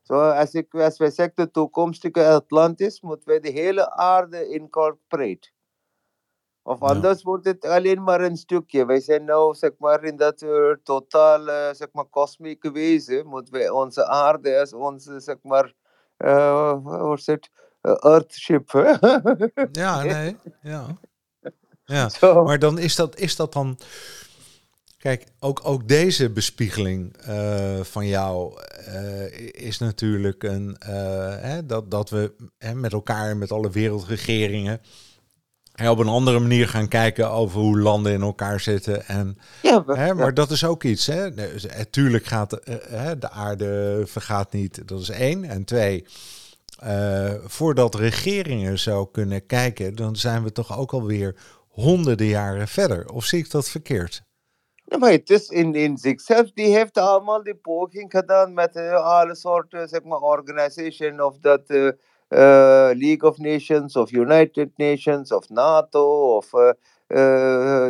Zo, 0.03 0.15
als, 0.15 0.53
ik, 0.53 0.75
als 0.75 0.99
wij 0.99 1.11
zeggen 1.11 1.35
de 1.35 1.51
toekomstige 1.51 2.27
Atlantis, 2.27 3.01
moeten 3.01 3.29
wij 3.29 3.41
de 3.41 3.51
hele 3.51 3.91
aarde 3.91 4.49
incorporate. 4.49 5.51
Of 6.63 6.81
Ja. 6.81 6.87
anders 6.87 7.23
wordt 7.23 7.45
het 7.45 7.65
alleen 7.65 8.03
maar 8.03 8.21
een 8.21 8.37
stukje. 8.37 8.87
Wij 8.87 9.01
zijn 9.01 9.25
nou, 9.25 9.55
zeg 9.55 9.71
maar, 9.79 10.05
in 10.05 10.17
dat 10.17 10.43
uh, 10.43 10.73
totale, 10.83 11.71
zeg 11.75 11.89
maar, 11.93 12.05
kosmische 12.05 12.73
wezen, 12.73 13.27
moeten 13.27 13.53
wij 13.53 13.69
onze 13.69 14.07
aarde 14.07 14.59
als 14.59 14.73
onze, 14.73 15.21
zeg 15.21 15.37
maar, 15.43 15.73
uh, 16.19 16.73
hoe 16.85 17.19
het, 17.25 17.51
Uh, 17.83 17.95
Earthship. 17.99 18.71
Ja, 19.73 20.03
nee, 20.13 20.37
ja. 20.63 20.87
Ja. 21.89 22.09
Zo. 22.21 22.45
Maar 22.45 22.59
dan 22.59 22.79
is 22.79 22.95
dat, 22.97 23.19
is 23.19 23.37
dat 23.37 23.53
dan. 23.53 23.79
Kijk, 24.99 25.25
ook, 25.41 25.61
ook 25.65 25.89
deze 25.89 26.31
bespiegeling 26.31 27.17
eh, 27.17 27.81
van 27.83 28.07
jou 28.07 28.61
eh, 28.87 29.33
is 29.53 29.79
natuurlijk 29.79 30.43
een. 30.43 30.77
eh, 30.79 30.91
hè, 31.41 31.67
dat, 31.67 31.91
dat 31.91 32.11
we 32.11 32.33
hè, 32.59 32.75
met 32.75 32.93
elkaar, 32.93 33.37
met 33.37 33.53
alle 33.53 33.71
wereldregeringen. 33.71 34.81
hè, 35.73 35.91
op 35.91 35.99
een 35.99 36.09
andere 36.09 36.39
manier 36.39 36.69
gaan 36.69 36.89
kijken 36.89 37.31
over 37.31 37.61
hoe 37.61 37.79
landen 37.81 38.13
in 38.13 38.23
elkaar 38.23 38.61
zitten. 38.61 39.07
En, 39.07 39.39
Ja, 39.63 39.83
maar, 39.87 39.97
hè, 39.97 40.07
ja. 40.07 40.15
maar 40.15 40.35
dat 40.35 40.51
is 40.51 40.65
ook 40.65 40.85
iets. 40.85 41.07
Hè. 41.07 41.31
Natuurlijk 41.77 42.25
gaat 42.27 42.53
eh, 42.53 42.75
hè, 42.89 43.19
de 43.19 43.31
aarde 43.31 44.03
vergaat 44.07 44.53
niet. 44.53 44.89
Dat 44.89 45.01
is 45.01 45.09
één. 45.11 45.45
En 45.45 45.65
twee. 45.65 46.05
voordat 47.47 47.95
regeringen 47.95 48.79
zo 48.79 49.07
kunnen 49.07 49.47
kijken, 49.47 49.95
dan 49.95 50.17
zijn 50.17 50.43
we 50.43 50.53
toch 50.53 50.79
ook 50.79 50.93
alweer 50.93 51.35
honderden 51.81 52.27
jaren 52.27 52.69
verder. 52.69 53.09
Of 53.13 53.25
zie 53.25 53.39
ik 53.39 53.51
dat 53.51 53.69
verkeerd? 53.69 54.23
Ja, 54.85 54.99
maar 54.99 55.11
het 55.11 55.31
is 55.31 55.49
in, 55.49 55.75
in 55.75 55.97
zichzelf, 55.99 56.53
die 56.53 56.77
heeft 56.77 56.99
allemaal 56.99 57.43
die 57.43 57.55
poging 57.55 58.11
gedaan 58.11 58.55
met 58.55 58.77
uh, 58.77 58.93
alle 58.93 59.35
soorten, 59.35 59.89
zeg 59.89 60.03
maar, 60.03 60.19
organization 60.21 61.21
of 61.21 61.39
dat 61.39 61.63
uh, 61.67 61.85
uh, 61.85 61.91
League 62.93 63.31
of 63.31 63.39
Nations 63.39 63.97
of 63.97 64.13
United 64.13 64.69
Nations 64.77 65.33
of 65.33 65.49
NATO 65.49 66.37
of 66.37 66.51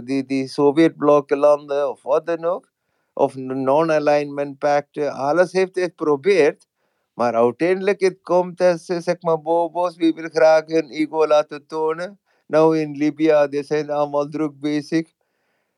die, 0.04 0.24
die 0.24 0.48
Sovjet-bloklanden 0.48 1.90
of 1.90 2.02
wat 2.02 2.26
dan 2.26 2.44
ook. 2.44 2.68
Of 3.12 3.34
non-alignment 3.34 4.58
pact, 4.58 4.98
alles 4.98 5.52
heeft 5.52 5.74
het 5.74 5.84
geprobeerd. 5.84 6.66
Maar 7.14 7.34
uiteindelijk 7.34 8.00
het 8.00 8.18
komt 8.22 8.60
uh, 8.60 8.74
zeg 8.76 9.16
maar, 9.20 9.42
bobo's, 9.42 9.96
wie 9.96 10.14
wil 10.14 10.28
graag 10.32 10.66
hun 10.66 10.90
ego 10.90 11.26
laten 11.26 11.66
tonen. 11.66 12.18
Nou 12.48 12.78
in 12.78 12.96
Libië, 12.96 13.46
die 13.50 13.62
zijn 13.62 13.90
allemaal 13.90 14.28
druk 14.28 14.60
bezig 14.60 15.12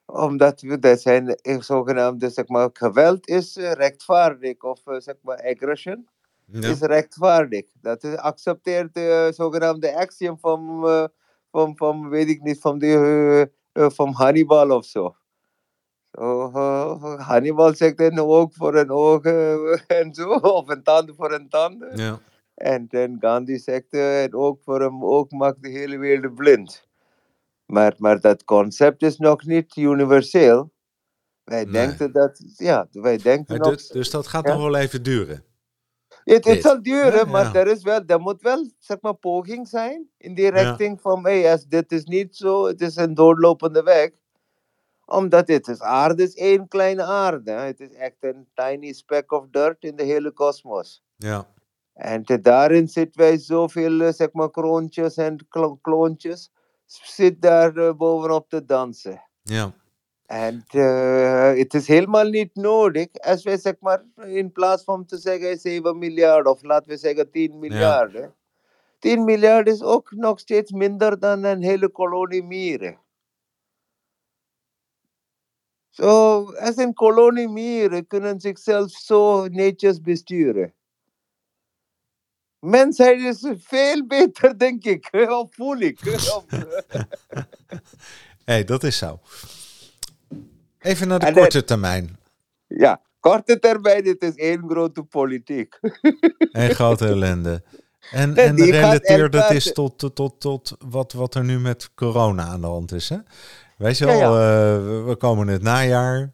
omdat 0.06 0.60
we, 0.60 0.78
dat 0.78 1.00
zijn 1.00 1.28
eh, 1.34 1.60
zogenaamde 1.60 2.30
zeg 2.30 2.48
maar, 2.48 2.70
geweld 2.72 3.28
is 3.28 3.56
uh, 3.56 3.72
rechtvaardig 3.72 4.62
of 4.62 4.80
uh, 4.86 5.00
zeg 5.00 5.14
maar 5.22 5.36
aggression 5.42 6.08
Ja. 6.46 6.68
is 6.68 6.80
rechtvaardig. 6.80 7.64
Dat 7.80 8.04
is 8.04 8.16
accepteert 8.16 8.94
de 8.94 9.26
uh, 9.28 9.34
zogenaamde 9.34 9.96
axiom 9.96 10.38
van, 10.38 10.82
uh, 10.84 11.04
van, 11.50 11.76
van, 11.76 12.08
weet 12.08 12.28
ik 12.28 12.42
niet, 12.42 12.60
van, 12.60 12.78
de, 12.78 13.50
uh, 13.72 13.90
van 13.90 14.12
Hannibal 14.12 14.70
of 14.76 14.84
zo. 14.84 15.14
So, 16.12 16.50
Hannibal 17.18 17.74
zegt 17.74 18.00
een 18.00 18.20
oog 18.20 18.54
voor 18.54 18.74
een 18.76 18.90
oog 18.90 19.22
en 20.00 20.14
zo, 20.14 20.28
of 20.32 20.68
een 20.68 20.82
tand 20.82 21.12
voor 21.16 21.32
een 21.32 21.48
tand. 21.48 21.84
Ja. 21.94 22.18
En 22.60 22.86
dan 22.88 23.16
Gandhi 23.20 23.58
zegt 23.58 23.86
een 23.90 24.34
oog 24.34 24.58
voor 24.64 24.80
een 24.82 25.02
oog 25.02 25.30
maakt 25.30 25.62
de 25.62 25.68
hele 25.68 25.98
wereld 25.98 26.34
blind. 26.34 26.88
Maar, 27.66 27.94
maar 27.98 28.20
dat 28.20 28.44
concept 28.44 29.02
is 29.02 29.16
nog 29.16 29.44
niet 29.44 29.76
universeel. 29.76 30.72
Wij 31.44 31.64
Nee. 31.64 31.72
denken 31.72 32.12
dat, 32.12 32.42
ja, 32.56 32.86
wij 32.92 33.16
denken 33.16 33.58
nog. 33.58 33.68
dus, 33.70 33.88
dus 33.88 34.10
dat 34.10 34.26
gaat 34.26 34.46
Ja. 34.46 34.52
nog 34.52 34.62
wel 34.62 34.76
even 34.76 35.02
duren. 35.02 35.44
Het, 36.24 36.44
het 36.44 36.62
zal 36.62 36.82
duren, 36.82 37.12
Ja, 37.14 37.24
maar 37.24 37.44
ja. 37.44 37.54
er, 37.54 37.66
is 37.66 37.82
wel, 37.82 38.02
er 38.06 38.20
moet 38.20 38.42
wel 38.42 38.70
zeg 38.78 39.00
maar, 39.00 39.14
poging 39.14 39.68
zijn 39.68 40.08
in 40.16 40.34
die 40.34 40.50
richting 40.50 41.00
van 41.00 41.24
hey, 41.24 41.50
als 41.52 41.64
dit 41.66 41.92
is 41.92 42.04
niet 42.04 42.36
zo, 42.36 42.66
het 42.66 42.80
is 42.80 42.96
een 42.96 43.14
doorlopende 43.14 43.82
weg. 43.82 44.10
Omdat 45.04 45.48
het 45.48 45.68
is 45.68 45.80
aarde 45.80 46.22
is 46.22 46.34
één 46.34 46.68
kleine 46.68 47.02
aarde. 47.02 47.50
Het 47.50 47.80
is 47.80 47.92
echt 47.92 48.16
een 48.20 48.48
tiny 48.54 48.92
speck 48.92 49.32
of 49.32 49.46
dirt 49.50 49.82
in 49.84 49.96
de 49.96 50.02
hele 50.04 50.30
kosmos. 50.32 51.02
Ja. 51.16 51.46
En 52.00 52.22
daarin 52.42 52.88
zitten 52.88 53.20
wij 53.20 53.38
zoveel 53.38 54.12
zeg 54.12 54.32
maar, 54.32 54.50
kroontjes 54.50 55.16
en 55.16 55.46
klo- 55.48 55.78
kloontjes. 55.82 56.52
Zit 56.86 57.42
daar 57.42 57.76
eh, 57.76 57.92
bovenop 57.94 58.48
te 58.48 58.64
dansen. 58.64 59.22
Ja. 59.42 59.72
En 60.26 60.64
eh, 60.66 61.52
het 61.58 61.74
is 61.74 61.86
helemaal 61.88 62.28
niet 62.28 62.54
nodig 62.54 63.08
als 63.12 63.42
wij 63.42 63.58
zeg 63.58 63.74
maar 63.80 64.04
in 64.16 64.52
plaats 64.52 64.84
van 64.84 65.04
te 65.04 65.18
zeggen 65.18 65.58
7 65.58 65.98
miljard 65.98 66.46
of 66.46 66.62
laten 66.62 66.88
we 66.90 66.96
zeggen 66.96 67.30
10 67.30 67.58
miljard. 67.58 68.12
hè. 68.12 68.26
10 68.98 69.24
miljard 69.24 69.68
is 69.68 69.82
ook 69.82 70.10
nog 70.10 70.38
steeds 70.38 70.70
minder 70.70 71.18
dan 71.18 71.44
een 71.44 71.62
hele 71.62 71.88
kolonie 71.88 72.42
mieren. 72.42 72.98
Zo, 75.88 76.42
als 76.44 76.76
een 76.76 76.94
kolonie 76.94 77.48
mieren 77.48 78.06
kunnen 78.06 78.40
zichzelf 78.40 78.90
zo 78.90 79.46
netjes 79.46 80.00
besturen. 80.00 80.74
Mensheid 82.60 83.20
is 83.20 83.46
veel 83.58 84.06
beter, 84.06 84.58
denk 84.58 84.84
ik. 84.84 85.08
Of 85.40 85.54
voel 85.56 85.78
ik. 85.78 86.00
Hey, 88.44 88.64
dat 88.64 88.84
is 88.84 88.98
zo. 88.98 89.20
Even 90.78 91.08
naar 91.08 91.18
de 91.18 91.26
En 91.26 91.32
korte 91.34 91.64
termijn. 91.64 92.18
ja, 92.66 93.00
korte 93.20 93.58
termijn, 93.58 94.04
het 94.06 94.22
is 94.22 94.34
één 94.34 94.68
grote 94.68 95.02
politiek. 95.02 95.78
En 96.52 96.70
grote 96.74 97.06
ellende. 97.06 97.62
En, 98.10 98.36
en 98.36 98.56
relateer 98.56 99.30
dat 99.30 99.50
is 99.50 99.72
tot, 99.72 99.98
tot, 99.98 100.16
tot, 100.16 100.40
tot 100.40 100.76
wat, 100.78 101.12
wat 101.12 101.34
er 101.34 101.44
nu 101.44 101.58
met 101.58 101.94
corona 101.94 102.44
aan 102.44 102.60
de 102.60 102.66
hand 102.66 102.92
is. 102.92 103.08
Hè? 103.08 103.16
Weet 103.76 103.98
je 103.98 104.04
wel, 104.06 104.18
ja. 104.18 104.24
eh, 104.26 104.84
we- 104.84 105.02
we 105.06 105.16
komen 105.16 105.46
in 105.46 105.52
het 105.52 105.62
najaar. 105.62 106.32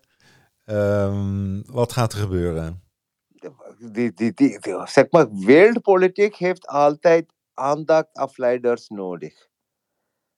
Ehm, 0.65 1.63
wat 1.67 1.93
gaat 1.93 2.13
er 2.13 2.19
gebeuren? 2.19 2.83
Die, 3.79 4.13
die, 4.13 4.33
die, 4.35 4.59
die- 4.61 4.87
zeg 4.87 5.07
maar, 5.11 5.27
wereldpolitiek 5.33 6.35
heeft 6.37 6.67
altijd 6.67 7.33
aandachtsafleiders 7.55 8.89
nodig. 8.89 9.49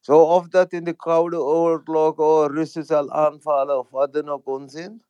Zo 0.01 0.23
of 0.23 0.49
dat 0.49 0.73
in 0.73 0.85
de 0.85 0.95
Koude 0.97 1.43
Oorlog 1.43 2.17
of 2.17 2.47
Russen 2.47 2.85
zal 2.85 3.11
aanvallen 3.11 3.79
of 3.79 3.91
wat 3.91 4.13
dan 4.13 4.29
ook 4.29 4.47
onzin. 4.47 5.05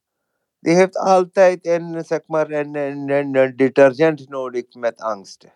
Die 0.61 0.75
heeft 0.75 0.97
altijd 0.97 1.67
een, 1.67 2.05
zeg 2.05 2.21
maar, 2.27 2.51
een, 2.51 2.75
een, 2.77 3.11
een, 3.11 3.37
een 3.37 3.57
detergent 3.57 4.29
nodig 4.29 4.75
met 4.75 5.01
angst. 5.01 5.47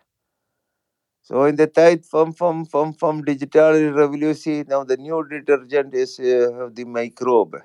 Zo 1.20 1.44
in 1.44 1.56
de 1.56 1.70
tijd 1.70 2.08
van, 2.08 2.36
van, 2.36 2.66
van, 2.68 2.94
van 2.96 3.20
digitale 3.22 3.92
revolutie, 3.92 4.64
nou 4.64 4.86
de 4.86 4.96
nieuwe 4.96 5.28
detergent 5.28 5.94
is 5.94 6.18
uh, 6.18 6.66
die 6.72 6.86
microbe. 6.86 7.64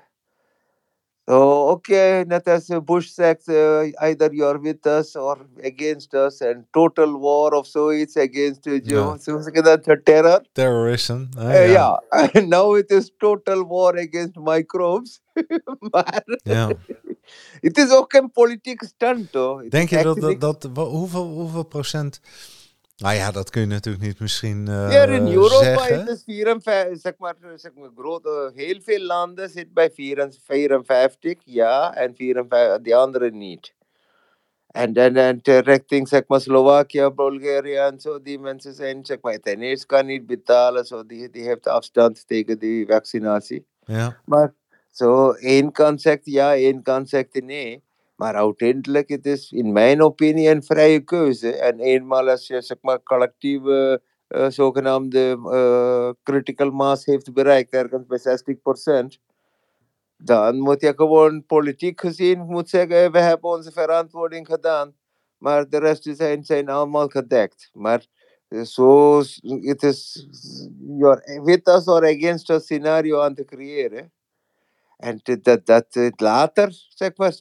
So, 1.28 1.68
okay, 1.72 2.24
uh, 2.24 2.80
Bush 2.80 3.10
zegt, 3.12 3.48
uh, 3.48 3.92
either 4.00 4.32
you're 4.32 4.58
with 4.58 4.86
us 4.86 5.14
or 5.14 5.36
against 5.62 6.14
us, 6.14 6.40
and 6.40 6.64
total 6.72 7.18
war 7.20 7.54
of 7.54 7.66
zoiets 7.66 8.16
against 8.16 8.66
uh, 8.66 8.80
Joe. 8.82 9.12
Ja. 9.12 9.18
Zo 9.18 9.40
zeg 9.40 9.54
je 9.54 9.62
dat, 9.62 9.88
uh, 9.88 9.94
terror? 10.02 10.40
Terrorism. 10.52 11.28
Yeah. 11.36 11.48
Uh, 11.48 11.72
ja, 11.72 12.02
now 12.56 12.76
it 12.76 12.90
is 12.90 13.10
total 13.18 13.66
war 13.66 13.98
against 13.98 14.36
microbes. 14.36 15.20
maar 15.90 16.22
Ja. 16.42 16.70
het 17.60 17.78
is 17.78 17.90
ook 17.90 18.12
een 18.12 18.30
politiek 18.30 18.82
stunt, 18.82 19.32
hoor. 19.32 19.60
Het 19.62 19.70
Denk 19.70 19.90
is 19.90 19.98
je 19.98 20.04
dat, 20.04 20.20
dat, 20.20 20.40
dat 20.40 20.68
hoeveel, 20.74 21.26
hoeveel 21.26 21.64
procent... 21.64 22.20
Nou 22.98 23.14
ja, 23.14 23.30
dat 23.30 23.50
kun 23.50 23.60
je 23.60 23.66
natuurlijk 23.66 24.04
niet 24.04 24.20
misschien 24.20 24.68
eh, 24.68 24.88
Hier 24.88 25.08
in 25.08 25.26
Europa 25.32 25.64
zeggen. 25.64 26.02
is 26.02 26.08
het 26.08 26.22
54, 26.24 27.00
zeg 27.00 27.12
maar, 27.18 27.34
zeg 27.54 27.72
maar 27.74 27.90
grote, 27.96 28.52
heel 28.54 28.80
veel 28.80 29.00
landen 29.00 29.50
zitten 29.50 29.74
bij 29.74 29.90
54, 29.90 31.34
ja, 31.44 31.94
en 31.94 32.14
54, 32.14 32.82
die 32.82 32.96
andere 32.96 33.30
niet. 33.30 33.74
En 34.66 34.92
dan 34.92 35.16
en 35.16 35.40
zeg 36.06 36.22
maar, 36.26 36.40
Slovakia, 36.40 37.10
Bulgarije 37.10 37.78
en 37.78 38.00
zo, 38.00 38.22
die 38.22 38.38
mensen 38.38 38.74
zijn, 38.74 39.06
zeg 39.06 39.18
maar, 39.20 39.38
eerste 39.42 39.86
kan 39.86 40.06
niet 40.06 40.26
betalen, 40.26 40.84
zo 40.84 41.06
die, 41.06 41.30
die 41.30 41.42
heeft 41.42 41.66
afstand 41.66 42.26
tegen 42.26 42.58
die 42.58 42.86
vaccinatie. 42.86 43.66
Ja. 43.84 44.20
Maar 44.24 44.54
zo, 44.90 45.30
één 45.30 45.72
kant 45.72 46.00
zegt 46.00 46.24
ja, 46.24 46.54
één 46.54 46.82
kant 46.82 47.08
zegt 47.08 47.42
nee. 47.42 47.82
Maar 48.18 48.34
uiteindelijk 48.34 49.08
het 49.08 49.26
is 49.26 49.52
in 49.52 49.72
mijn 49.72 50.02
opinie 50.02 50.50
een 50.50 50.62
vrije 50.62 51.00
keuze. 51.00 51.56
En 51.56 51.80
eenmaal 51.80 52.28
als 52.28 52.46
je 52.46 52.60
zeg 52.60 52.76
maar, 52.80 53.02
collectieve 53.02 54.02
uh, 54.28 54.48
zogenaamde 54.48 55.38
uh, 55.44 56.10
critical 56.22 56.70
mass 56.70 57.04
heeft 57.04 57.32
bereikt, 57.32 57.72
ergens 57.72 58.06
bij 58.06 58.18
60%, 59.04 59.20
dan 60.16 60.58
moet 60.58 60.80
je 60.80 60.92
gewoon 60.96 61.46
politiek 61.46 62.00
gezien 62.00 62.46
moet 62.46 62.68
zeggen, 62.68 63.12
we 63.12 63.18
hebben 63.18 63.50
onze 63.50 63.72
verantwoording 63.72 64.46
gedaan. 64.46 64.96
Maar 65.36 65.68
de 65.68 65.78
rest 65.78 66.08
zijn, 66.12 66.44
zijn 66.44 66.68
allemaal 66.68 67.08
gedekt. 67.08 67.70
Maar 67.72 68.06
zo, 68.64 69.18
het 69.42 69.82
is 69.82 70.28
your 70.98 71.42
with 71.44 71.68
us 71.68 71.86
or 71.86 72.04
against 72.04 72.50
us 72.50 72.62
scenario 72.62 73.20
aan 73.20 73.34
te 73.34 73.44
creëren. 73.44 74.12
En 74.98 75.20
dat, 75.42 75.66
dat 75.66 76.12
later, 76.16 76.86
zeg 76.88 77.10
maar, 77.16 77.40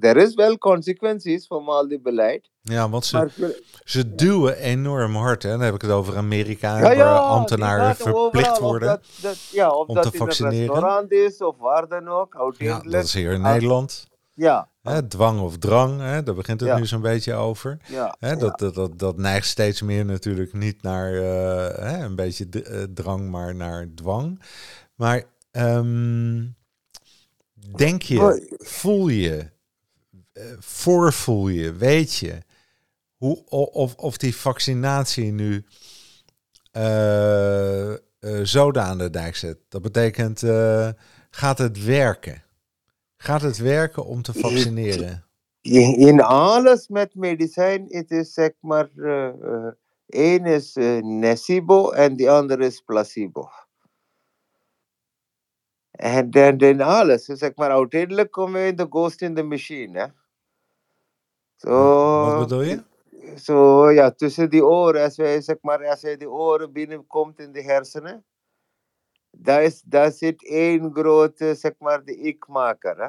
er 0.00 0.16
is 0.16 0.34
wel 0.34 0.58
consequenties 0.58 1.46
van 1.46 1.66
al 1.66 1.88
die 1.88 2.00
beleid. 2.00 2.50
Ja, 2.62 2.88
want 2.88 3.04
ze, 3.04 3.62
ze 3.84 4.14
duwen 4.14 4.56
enorm 4.56 5.16
hard. 5.16 5.42
Hè? 5.42 5.50
Dan 5.50 5.60
heb 5.60 5.74
ik 5.74 5.82
het 5.82 5.90
over 5.90 6.16
Amerika, 6.16 6.78
ja, 6.78 6.96
waar 6.96 7.18
ambtenaren 7.18 7.96
verplicht 7.96 8.58
worden 8.58 8.88
dat, 8.88 9.04
dat, 9.20 9.38
ja, 9.50 9.70
of 9.70 9.86
om 9.86 9.94
dat 9.94 10.10
te 10.10 10.18
vaccineren. 10.18 10.58
Restaurant 10.58 11.12
is 11.12 11.38
of 11.38 11.56
waar 11.58 11.88
dan 11.88 12.08
ook. 12.08 12.54
Ja, 12.58 12.80
dat 12.80 13.04
is 13.04 13.14
hier 13.14 13.32
in 13.32 13.40
Nederland. 13.40 14.06
Ja. 14.34 14.68
Hè, 14.82 15.08
dwang 15.08 15.40
of 15.40 15.58
drang, 15.58 16.00
hè, 16.00 16.22
daar 16.22 16.34
begint 16.34 16.60
het 16.60 16.78
nu 16.78 16.86
zo'n 16.86 17.00
beetje 17.00 17.34
over. 17.34 17.78
Ja. 17.86 18.16
Hè, 18.18 18.36
dat, 18.36 18.58
dat, 18.58 18.74
dat, 18.74 18.98
dat, 18.98 19.16
neigt 19.16 19.46
steeds 19.46 19.82
meer 19.82 20.04
natuurlijk 20.04 20.52
niet 20.52 20.82
naar 20.82 21.12
uh, 21.12 21.20
hè, 21.68 22.04
een 22.04 22.16
beetje 22.16 22.46
uh, 22.50 22.82
drang, 22.94 23.30
maar 23.30 23.54
naar 23.54 23.88
dwang. 23.94 24.42
Maar 24.94 25.22
um, 25.52 26.56
denk 27.76 28.02
je, 28.02 28.48
voel 28.58 29.08
je, 29.08 29.50
uh, 30.32 30.44
voorvoel 30.58 31.48
je, 31.48 31.72
weet 31.72 32.14
je 32.14 32.42
hoe, 33.16 33.44
of, 33.72 33.94
of 33.94 34.16
die 34.16 34.36
vaccinatie 34.36 35.32
nu 35.32 35.64
uh, 36.72 37.90
uh, 37.90 37.96
zoden 38.42 38.82
aan 38.82 38.98
de 38.98 39.10
dijk 39.10 39.36
zet? 39.36 39.58
Dat 39.68 39.82
betekent, 39.82 40.42
uh, 40.42 40.88
gaat 41.30 41.58
het 41.58 41.84
werken? 41.84 42.42
Gaat 43.16 43.42
het 43.42 43.56
werken 43.56 44.04
om 44.04 44.22
te 44.22 44.32
vaccineren? 44.32 45.26
In 45.60 46.20
alles 46.20 46.88
met 46.88 47.14
medicijn, 47.14 47.84
het 47.88 48.10
is 48.10 48.32
zeg 48.32 48.52
maar, 48.60 48.90
één 50.06 50.44
is 50.44 50.72
nocebo 51.00 51.90
en 51.90 52.16
de 52.16 52.30
andere 52.30 52.66
is 52.66 52.80
placebo. 52.80 53.48
En 55.98 56.30
dan, 56.30 56.56
dan 56.56 56.80
alles, 56.80 57.24
zeg 57.24 57.54
maar, 57.54 57.70
uiteindelijk 57.70 58.30
komen 58.30 58.60
we 58.60 58.66
in 58.66 58.76
de 58.76 58.86
ghost 58.90 59.22
in 59.22 59.34
the 59.34 59.42
machine. 59.42 59.98
Hè? 59.98 60.06
So, 61.56 61.70
Wat 62.24 62.38
bedoel 62.38 62.62
je? 62.62 62.82
Zo 63.36 63.90
ja, 63.90 64.10
tussen 64.10 64.50
die 64.50 64.64
oren, 64.64 65.02
als, 65.02 65.16
wij, 65.16 65.40
zeg 65.40 65.56
maar, 65.60 65.86
als 65.86 66.00
die 66.00 66.30
oren 66.30 66.72
binnenkomt 66.72 67.38
in 67.38 67.52
de 67.52 67.62
hersenen, 67.62 68.24
daar, 69.30 69.62
is, 69.62 69.82
daar 69.82 70.12
zit 70.12 70.44
één 70.46 70.94
grote, 70.94 71.54
zeg 71.54 71.72
maar, 71.78 72.04
de 72.04 72.16
ikmaker. 72.16 72.96
Hè? 72.96 73.08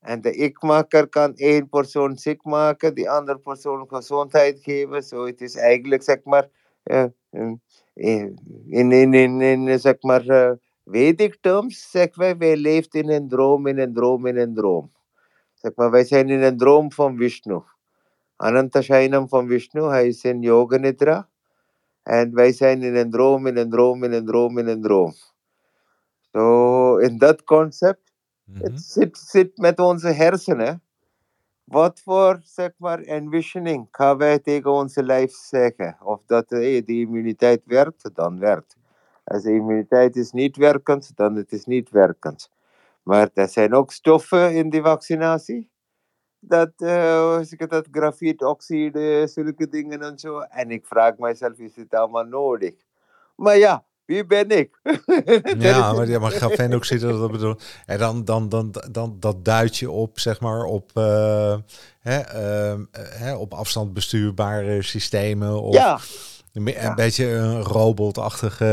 En 0.00 0.20
de 0.20 0.32
ikmaker 0.32 1.08
kan 1.08 1.34
één 1.34 1.68
persoon 1.68 2.18
ziek 2.18 2.44
maken, 2.44 2.94
die 2.94 3.10
andere 3.10 3.38
persoon 3.38 3.88
gezondheid 3.88 4.60
geven. 4.62 5.02
Zo, 5.02 5.26
het 5.26 5.40
is 5.40 5.56
eigenlijk, 5.56 6.02
zeg 6.02 6.24
maar, 6.24 6.48
uh, 6.84 7.04
in, 7.30 7.62
in, 7.94 8.92
in, 8.92 9.14
in, 9.14 9.40
in 9.40 9.80
zeg 9.80 10.02
maar, 10.02 10.24
uh, 10.24 10.52
Vedic 10.90 11.38
terms, 11.40 11.90
zeg 11.90 12.16
wij, 12.16 12.36
wij 12.36 12.56
leven 12.56 12.90
in 12.90 13.10
een 13.10 13.28
droom, 13.28 13.66
in 13.66 13.78
een 13.78 13.92
droom, 13.92 14.26
in 14.26 14.36
een 14.36 14.54
droom. 14.54 14.92
Zeg 15.54 15.72
maar, 15.74 15.90
wij 15.90 16.04
zijn 16.04 16.28
in 16.28 16.42
een 16.42 16.56
droom 16.56 16.92
van 16.92 17.16
Vishnu. 17.16 17.62
Ananta 18.36 18.80
Shainam 18.80 19.28
van 19.28 19.48
Vishnu, 19.48 19.82
hij 19.82 20.06
is 20.06 20.24
in 20.24 20.42
Yoga 20.42 20.76
Nidra. 20.76 21.28
En 22.02 22.34
wij 22.34 22.52
zijn 22.52 22.82
in 22.82 22.96
een 22.96 23.10
droom, 23.10 23.46
in 23.46 23.56
een 23.56 23.70
droom, 23.70 24.04
in 24.04 24.12
een 24.12 24.24
droom, 24.24 24.58
in 24.58 24.66
een 24.66 24.82
droom. 24.82 25.12
So, 26.32 26.96
in 26.96 27.18
dat 27.18 27.44
concept, 27.44 28.12
mm 28.44 28.54
-hmm. 28.54 28.62
het 28.62 28.80
zit, 28.80 29.18
zit 29.18 29.56
met 29.56 29.78
onze 29.78 30.08
hersenen. 30.08 30.82
Wat 31.64 32.00
voor, 32.00 32.40
zeg 32.44 32.70
maar, 32.76 33.00
envisioning 33.00 33.88
gaan 33.90 34.16
wij 34.16 34.38
tegen 34.38 34.70
onze 34.70 35.02
lijf 35.02 35.32
zeggen? 35.32 35.96
Of 36.00 36.20
dat 36.26 36.50
hey, 36.50 36.82
de 36.84 36.92
immuniteit 36.92 37.62
werkt, 37.64 38.10
dan 38.14 38.38
werkt. 38.38 38.79
Als 39.24 39.42
de 39.42 39.52
immuniteit 39.52 40.16
is 40.16 40.32
niet 40.32 40.56
werkend, 40.56 41.16
dan 41.16 41.36
het 41.36 41.52
is 41.52 41.64
niet 41.64 41.90
werkend. 41.90 42.50
Maar 43.02 43.30
er 43.34 43.48
zijn 43.48 43.74
ook 43.74 43.92
stoffen 43.92 44.54
in 44.54 44.70
die 44.70 44.82
vaccinatie. 44.82 45.70
Dat, 46.38 46.72
uh, 46.78 47.40
dat 47.68 47.86
grafietoxide, 47.90 49.26
zulke 49.26 49.68
dingen 49.68 50.02
en 50.02 50.18
zo. 50.18 50.38
En 50.38 50.70
ik 50.70 50.86
vraag 50.86 51.18
mezelf, 51.18 51.58
is 51.58 51.76
het 51.76 51.94
allemaal 51.94 52.24
nodig? 52.24 52.74
Maar 53.36 53.56
ja, 53.56 53.84
wie 54.10 54.26
ben 54.26 54.48
ik? 54.48 54.80
ja, 55.58 55.92
maar, 55.92 56.08
ja, 56.08 56.18
maar 56.18 56.30
grafeenoxide, 56.30 57.06
dat 57.06 57.30
bedoel 57.30 57.56
En 57.86 57.98
dan, 57.98 58.24
dan, 58.24 58.48
dan, 58.48 58.74
dan 58.90 59.16
dat 59.20 59.44
duidt 59.44 59.76
je 59.76 59.90
op, 59.90 60.18
zeg 60.18 60.40
maar, 60.40 60.64
op, 60.64 60.90
uh, 60.94 61.56
hè, 62.00 62.18
uh, 62.18 62.80
hè, 62.94 63.34
op 63.34 63.54
afstand 63.54 63.92
bestuurbare 63.92 64.82
systemen. 64.82 65.62
Of, 65.62 65.74
ja. 65.74 65.98
Een, 66.52 66.94
beetje 66.94 67.26
een 67.26 67.62
robotachtige 67.62 68.64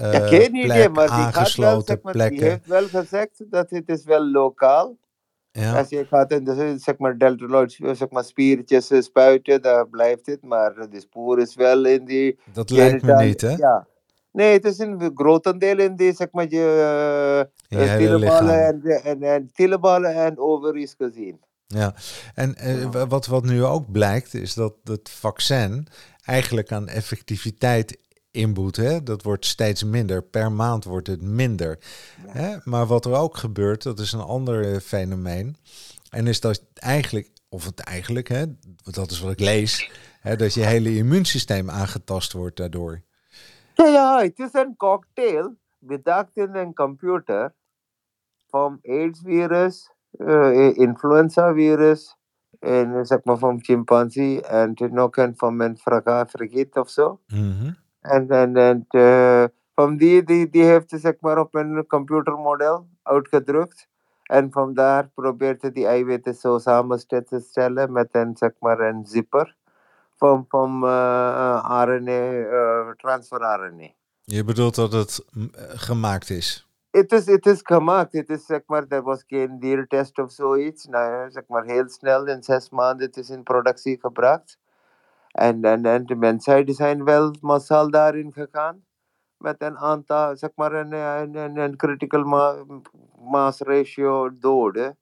uh, 0.00 0.12
ja, 0.12 0.26
geen 0.26 0.50
plek, 0.50 0.64
idee, 0.64 0.88
maar 0.88 1.08
aangesloten 1.08 1.94
die, 1.94 2.02
wel, 2.02 2.12
plekken. 2.12 2.38
die 2.38 2.48
heeft 2.48 2.66
wel 2.66 2.88
gezegd 2.88 3.44
dat 3.50 3.70
het 3.70 3.88
is 3.88 4.04
wel 4.04 4.26
lokaal. 4.26 4.96
Ja. 5.52 5.78
Als 5.78 5.88
je 5.88 6.06
gaat 6.06 6.32
in 6.32 6.44
de 6.44 6.74
zeg 6.78 6.98
maar, 6.98 7.18
deltoïd, 7.18 7.78
zeg 7.92 8.10
maar, 8.10 8.24
spiertjes 8.24 8.90
spuiten, 8.98 9.62
daar 9.62 9.88
blijft 9.88 10.26
het. 10.26 10.42
Maar 10.42 10.90
de 10.90 11.00
spoor 11.00 11.40
is 11.40 11.54
wel 11.54 11.84
in 11.84 12.04
die... 12.04 12.38
Dat 12.52 12.70
lijkt 12.70 13.02
me 13.02 13.14
niet, 13.24 13.40
hè? 13.40 13.50
Ja. 13.50 13.86
Nee, 14.32 14.52
het 14.52 14.64
is 14.64 14.78
een 14.78 15.10
grotendeel 15.14 15.78
in 15.78 15.96
die, 15.96 16.12
zeg 16.12 16.28
maar, 16.30 16.46
je 16.48 17.46
uh, 17.68 17.98
en, 18.08 18.82
en, 18.82 19.22
en, 19.22 19.50
teleballen 19.54 20.14
en 20.14 20.38
ovaries 20.38 20.94
gezien. 20.98 21.40
Ja, 21.66 21.94
en 22.34 22.56
uh, 22.64 23.04
wat, 23.08 23.26
wat 23.26 23.44
nu 23.44 23.64
ook 23.64 23.92
blijkt, 23.92 24.34
is 24.34 24.54
dat 24.54 24.74
het 24.84 25.10
vaccin 25.10 25.86
eigenlijk 26.24 26.72
aan 26.72 26.88
effectiviteit 26.88 27.98
inboet. 28.30 28.76
Hè? 28.76 29.02
Dat 29.02 29.22
wordt 29.22 29.46
steeds 29.46 29.84
minder. 29.84 30.22
Per 30.22 30.52
maand 30.52 30.84
wordt 30.84 31.06
het 31.06 31.22
minder. 31.22 31.78
Ja. 32.26 32.32
Hè? 32.32 32.56
Maar 32.64 32.86
wat 32.86 33.04
er 33.04 33.12
ook 33.12 33.36
gebeurt, 33.36 33.82
dat 33.82 33.98
is 33.98 34.12
een 34.12 34.20
ander 34.20 34.80
fenomeen. 34.80 35.56
En 36.10 36.26
is 36.26 36.40
dat 36.40 36.62
eigenlijk, 36.74 37.28
of 37.48 37.64
het 37.64 37.80
eigenlijk, 37.80 38.28
hè, 38.28 38.44
dat 38.84 39.10
is 39.10 39.20
wat 39.20 39.32
ik 39.32 39.40
lees, 39.40 39.90
hè, 40.20 40.36
dat 40.36 40.54
je 40.54 40.64
hele 40.64 40.96
immuunsysteem 40.96 41.70
aangetast 41.70 42.32
wordt 42.32 42.56
daardoor. 42.56 43.02
Ja, 43.74 43.86
ja, 43.86 44.22
het 44.22 44.38
is 44.38 44.52
een 44.52 44.76
cocktail 44.76 45.54
bedacht 45.78 46.30
in 46.34 46.54
een 46.54 46.74
computer 46.74 47.54
van 48.48 48.78
AIDS-virus, 48.82 49.90
uh, 50.12 50.76
influenza-virus, 50.76 52.16
en 52.62 53.06
zeg 53.06 53.18
maar 53.24 53.38
van 53.38 53.62
chimpansee 53.62 54.42
en 54.42 54.74
nog 54.90 55.16
een 55.16 55.32
van 55.36 55.56
mijn 55.56 55.78
vergeet 56.26 56.76
of 56.76 56.90
zo. 56.90 57.20
Mm 57.26 57.56
-hmm. 57.58 57.76
En, 58.00 58.28
en, 58.28 58.56
en 58.56 58.86
uh, 58.90 59.44
van 59.74 59.96
die, 59.96 60.22
die, 60.24 60.50
die 60.50 60.64
heeft 60.64 60.90
zeg 60.96 61.14
maar 61.20 61.38
op 61.38 61.54
een 61.54 61.86
computermodel 61.86 62.86
uitgedrukt. 63.02 63.88
En 64.22 64.52
van 64.52 64.74
daar 64.74 65.08
probeert 65.14 65.62
hij 65.62 65.72
die 65.72 65.86
eiwitten 65.86 66.34
zo 66.34 66.58
samen 66.58 67.06
te 67.06 67.44
stellen 67.48 67.92
met 67.92 68.08
een, 68.12 68.36
zeg 68.36 68.50
maar, 68.58 68.80
een 68.80 69.04
zipper 69.06 69.56
van, 70.16 70.44
van 70.48 70.84
uh, 70.84 71.82
RNA, 71.84 72.30
uh, 72.30 72.90
transfer 72.96 73.40
RNA. 73.40 73.88
Je 74.22 74.44
bedoelt 74.44 74.74
dat 74.74 74.92
het 74.92 75.24
gemaakt 75.58 76.30
is? 76.30 76.68
Het 76.92 77.12
is, 77.12 77.26
het 77.26 77.46
is 77.46 77.60
gemaakt. 77.62 78.12
Het 78.12 78.30
is, 78.30 78.46
zeg 78.46 78.60
maar, 78.66 78.84
er 78.88 79.02
was 79.02 79.24
geen 79.26 79.58
diertest 79.58 80.18
of 80.18 80.32
zoiets. 80.32 80.86
Nou, 80.86 81.30
zeg 81.30 81.42
maar, 81.46 81.64
heel 81.64 81.88
snel 81.88 82.26
in 82.26 82.42
zes 82.42 82.70
maanden 82.70 83.06
het 83.06 83.16
is 83.16 83.30
in 83.30 83.42
productie 83.42 83.98
gebracht. 84.00 84.58
En, 85.30 85.64
en, 85.64 85.86
en 85.86 86.06
de 86.06 86.14
mensheid 86.14 86.74
zijn 86.74 87.04
wel 87.04 87.34
massaal 87.40 87.90
daarin 87.90 88.32
gegaan. 88.32 88.84
Met 89.36 89.62
een 89.62 89.78
aantal, 89.78 90.36
zeg 90.36 90.50
maar, 90.54 90.72
een, 90.72 91.76
critical 91.76 92.24
ma 92.24 92.64
mass 93.18 93.60
ratio 93.60 94.38
doden. 94.38 94.96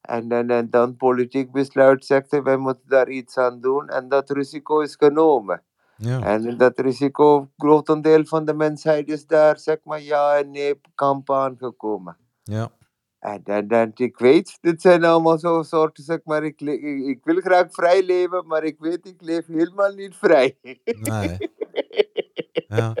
En, 0.00 0.32
en, 0.32 0.50
en 0.50 0.70
dan 0.70 0.96
politiek 0.96 1.52
besluit 1.52 2.04
zegt, 2.04 2.42
wij 2.42 2.56
moeten 2.56 2.88
daar 2.88 3.08
iets 3.08 3.38
aan 3.38 3.60
doen. 3.60 3.88
En 3.88 4.08
dat 4.08 4.30
risico 4.30 4.80
is 4.80 4.96
genomen. 4.96 5.62
Ja. 5.96 6.22
En 6.22 6.56
dat 6.56 6.78
risico, 6.78 7.48
grotendeel 7.56 8.24
van 8.24 8.44
de 8.44 8.54
mensheid 8.54 9.08
is 9.08 9.26
daar, 9.26 9.58
zeg 9.58 9.78
maar, 9.84 10.02
ja 10.02 10.36
en 10.36 10.50
nee 10.50 10.80
kamp 10.94 11.30
aangekomen. 11.30 12.16
Ja. 12.42 12.70
En, 13.18 13.40
en, 13.44 13.68
en 13.68 13.92
ik 13.94 14.18
weet, 14.18 14.58
dit 14.60 14.80
zijn 14.80 15.04
allemaal 15.04 15.38
zo 15.38 15.62
soorten, 15.62 16.04
zeg 16.04 16.20
maar, 16.24 16.44
ik, 16.44 16.60
ik, 16.60 17.06
ik, 17.06 17.20
wil 17.24 17.40
graag 17.40 17.66
vrij 17.70 18.02
leven, 18.02 18.46
maar 18.46 18.64
ik 18.64 18.76
weet, 18.78 19.06
ik 19.06 19.22
leef 19.22 19.46
helemaal 19.46 19.92
niet 19.92 20.16
vrij. 20.16 20.58
Nee. 20.84 21.38
Ja. 22.76 22.94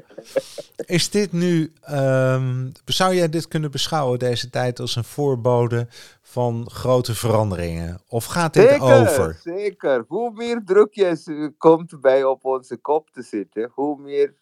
is 0.76 1.10
dit 1.10 1.32
nu, 1.32 1.72
ehm, 1.80 2.70
zou 2.84 3.14
jij 3.14 3.28
dit 3.28 3.48
kunnen 3.48 3.70
beschouwen, 3.70 4.18
deze 4.18 4.50
tijd, 4.50 4.80
als 4.80 4.96
een 4.96 5.04
voorbode 5.04 5.86
van 6.22 6.70
grote 6.70 7.14
veranderingen? 7.14 8.00
Of 8.08 8.24
gaat 8.24 8.54
dit 8.54 8.68
Zeker, 8.68 9.00
over? 9.00 9.40
zeker. 9.42 10.04
Hoe 10.08 10.32
meer 10.34 10.62
drukjes 10.64 11.28
komt 11.58 12.00
bij 12.00 12.24
op 12.24 12.44
onze 12.44 12.76
kop 12.76 13.10
te 13.10 13.22
zitten, 13.22 13.70
hoe 13.74 14.00
meer 14.00 14.34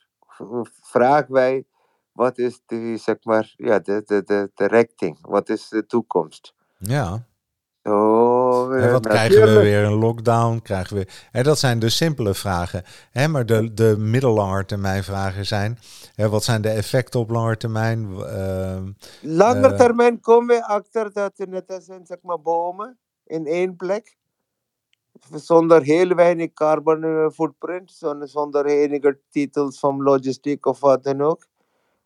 vragen 0.81 1.33
wij 1.33 1.65
wat 2.15 2.39
is 2.39 2.61
de, 2.67 2.97
zeg 2.97 3.17
maar, 3.23 3.55
ja, 3.57 3.79
de, 3.79 4.03
de, 4.05 4.23
de, 4.23 4.51
de 4.55 4.67
richting? 4.67 5.19
Wat 5.21 5.49
is 5.49 5.69
de 5.69 5.87
toekomst? 5.87 6.55
Ja. 6.79 7.27
Zo, 7.83 8.34
En 8.63 8.83
eh, 8.83 8.93
wat 8.93 9.07
krijgen 9.07 9.43
we 9.43 9.61
weer? 9.61 9.85
Een 9.85 9.93
lockdown? 9.93 10.61
Krijgen 10.63 10.97
we... 10.97 11.07
Hè, 11.31 11.43
dat 11.43 11.59
zijn 11.59 11.79
de 11.79 11.89
simpele 11.89 12.35
vragen. 12.35 12.83
Hè, 13.11 13.29
maar 13.29 13.47
de, 13.47 13.75
de 13.75 13.95
middellange 13.99 14.65
termijn 14.65 15.05
vragen 15.05 15.47
zijn... 15.47 15.79
Hè, 16.15 16.29
wat 16.29 16.45
zijn 16.45 16.63
de 16.63 16.69
effecten 16.69 17.21
op 17.21 17.31
lange 17.31 17.57
termijn? 17.57 18.15
W- 18.15 18.23
ehm, 18.23 18.93
Langer 19.21 19.73
Eh. 19.73 19.77
termijn 19.79 20.21
komen 20.21 20.57
we 20.57 20.65
achter 20.67 21.13
dat 21.13 21.39
er 21.39 21.49
net 21.49 21.71
als 21.73 21.89
een, 21.89 22.07
zeg 22.07 22.19
maar, 22.23 22.41
bomen 22.41 22.99
in 23.27 23.47
één 23.47 23.77
plek. 23.77 24.17
Zonder 25.35 25.83
heel 25.83 26.09
weinig 26.15 26.53
carbon 26.53 27.05
eh, 27.05 27.29
footprint, 27.31 27.93
zonder, 27.93 28.29
zonder 28.29 28.67
enige 28.67 29.19
titels 29.31 29.79
van 29.79 30.03
logistiek 30.03 30.67
of 30.67 30.81
wat 30.81 31.05
dan 31.05 31.21
ook. 31.21 31.47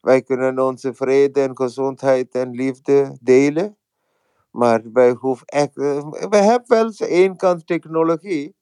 Wij 0.00 0.22
kunnen 0.22 0.58
onze 0.58 0.94
vrede 0.94 1.40
en 1.40 1.56
gezondheid 1.56 2.34
en 2.34 2.50
liefde 2.50 3.16
delen. 3.20 3.76
Maar 4.50 4.82
wij 4.92 5.10
hoeven 5.10 5.46
echt. 5.46 5.76
eh, 5.76 6.08
we 6.08 6.36
hebben 6.36 6.68
wel 6.68 6.84
eens 6.84 7.00
één 7.00 7.36
kant 7.36 7.66
technologie, 7.66 8.56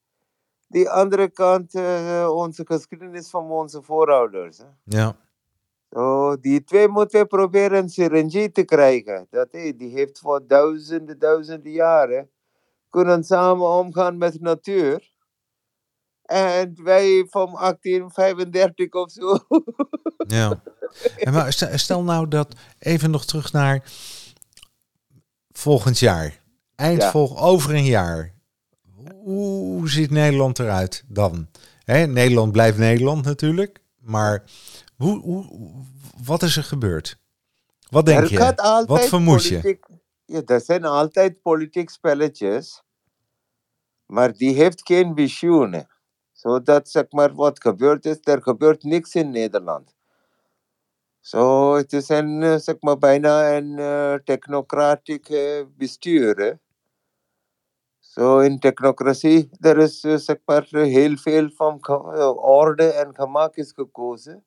die 0.69 0.91
andere 0.91 1.31
kant 1.31 1.75
eh, 1.75 2.29
onze 2.33 2.67
geschiedenis 2.67 3.31
van 3.31 3.51
onze 3.51 3.83
voorouders. 3.83 4.59
Hè. 4.59 4.65
ja. 4.85 5.17
Zo, 5.91 6.37
die 6.41 6.65
twee 6.65 6.89
moeten 6.89 7.21
we 7.21 7.27
proberen 7.27 7.79
een 7.79 7.89
syringie 7.89 8.53
te 8.53 8.65
krijgen. 8.65 9.27
Dat, 9.31 9.53
die 9.53 9.91
heeft 9.93 10.19
voor 10.19 10.47
duizenden, 10.47 11.19
duizenden 11.19 11.73
jaren 11.73 12.31
kunnen 12.91 13.25
samen 13.25 13.69
omgaan 13.69 14.19
met 14.19 14.41
natuur. 14.41 15.15
En 16.23 16.83
wij 16.83 17.27
van 17.31 17.53
1835 17.53 18.93
of 18.93 19.11
zo. 19.11 19.39
Ja. 20.27 20.63
En 21.17 21.33
maar 21.33 21.53
stel 21.75 22.03
nou 22.03 22.29
dat, 22.29 22.57
even 22.79 23.11
nog 23.11 23.25
terug 23.25 23.53
naar 23.53 23.93
volgend 25.57 25.99
jaar. 25.99 26.43
Eind 26.75 27.03
Ja. 27.03 27.11
vol, 27.11 27.39
over 27.39 27.75
een 27.75 27.85
jaar. 27.85 28.35
Hoe 29.23 29.89
ziet 29.89 30.11
Nederland 30.11 30.59
eruit 30.59 31.05
dan? 31.09 31.49
Hè, 31.85 32.07
Nederland 32.07 32.53
blijft 32.53 32.79
Nederland 32.79 33.25
natuurlijk. 33.25 33.83
Maar 34.01 34.45
hoe, 34.97 35.21
hoe, 35.21 35.73
wat 36.25 36.43
is 36.43 36.57
er 36.57 36.65
gebeurd? 36.65 37.19
Wat 37.89 38.07
denk 38.07 38.21
er 38.21 38.31
je? 38.31 38.85
Wat 38.87 39.05
vermoed 39.05 39.45
je? 39.45 39.79
Ja, 40.25 40.43
er 40.45 40.61
zijn 40.61 40.85
altijd 40.85 41.43
politiek 41.43 41.91
spelletjes. 41.91 42.83
Maar 44.07 44.33
die 44.33 44.55
heeft 44.55 44.87
geen 44.87 45.15
visioenen. 45.15 45.89
Zodat, 46.33 46.89
zeg 46.89 47.05
maar, 47.11 47.35
wat 47.35 47.61
gebeurd 47.61 48.05
is, 48.05 48.19
er 48.23 48.43
gebeurt 48.43 48.83
niks 48.83 49.15
in 49.15 49.31
Nederland. 49.31 49.96
Zo, 51.27 51.75
het 51.75 51.93
is 51.93 52.09
een, 52.09 52.61
zeg 52.61 52.75
maar, 52.81 52.99
bijna 52.99 53.57
een 53.57 53.79
eh, 53.79 54.15
technocratisch 54.25 55.29
eh, 55.29 55.63
bestuur. 55.77 56.59
Zo, 57.99 58.39
in 58.39 58.59
technocratie, 58.59 59.49
er 59.61 59.79
is, 59.79 60.01
zeg 60.01 60.37
maar, 60.45 60.67
heel 60.71 61.17
veel 61.17 61.51
van 61.55 61.89
orde 62.39 62.85
en 62.85 63.15
gemak 63.15 63.57
is 63.57 63.73
gekozen. 63.75 64.45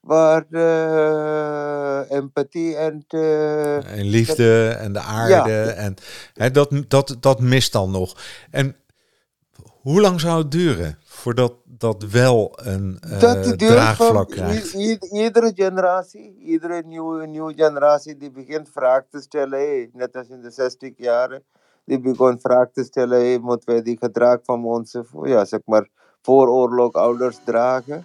Waar 0.00 0.46
empathie 2.08 2.76
en 2.76 3.04
eh, 3.08 3.98
En 3.98 4.04
liefde 4.04 4.68
en 4.68 4.92
de 4.92 5.00
aarde. 5.00 5.62
En, 5.62 5.94
hè, 6.34 6.50
dat, 6.50 6.84
dat, 6.88 7.16
dat 7.20 7.40
mist 7.40 7.72
dan 7.72 7.90
nog. 7.90 8.16
En 8.50 8.76
hoe 9.82 10.00
lang 10.00 10.20
zou 10.20 10.38
het 10.38 10.50
duren 10.50 10.98
voordat 11.04 11.54
dat 11.64 12.02
wel 12.02 12.58
een 12.62 12.98
eh, 13.00 13.20
dat 13.20 13.44
duurt 13.44 13.58
draagvlak 13.58 14.28
krijgt? 14.28 14.72
iedere 15.12 15.52
generatie, 15.54 16.36
iedere 16.38 16.82
nieuwe, 16.86 17.26
nieuwe 17.26 17.54
generatie 17.54 18.16
die 18.16 18.30
begint 18.30 18.68
vragen 18.72 19.06
te 19.10 19.20
stellen, 19.20 19.58
hey, 19.58 19.90
net 19.92 20.16
als 20.16 20.28
in 20.28 20.40
de 20.40 20.50
60 20.50 20.92
jaren, 20.96 21.42
die 21.84 22.00
begon 22.00 22.40
vragen 22.40 22.72
te 22.72 22.84
stellen, 22.84 23.18
hey, 23.18 23.38
moeten 23.38 23.72
wij 23.72 23.82
die 23.82 23.96
gedrag 24.00 24.38
van 24.42 24.64
onze 24.64 25.04
ja, 25.22 25.44
zeg 25.44 25.60
maar, 25.64 25.88
vooroorlog 26.22 26.92
ouders 26.92 27.38
dragen? 27.44 28.04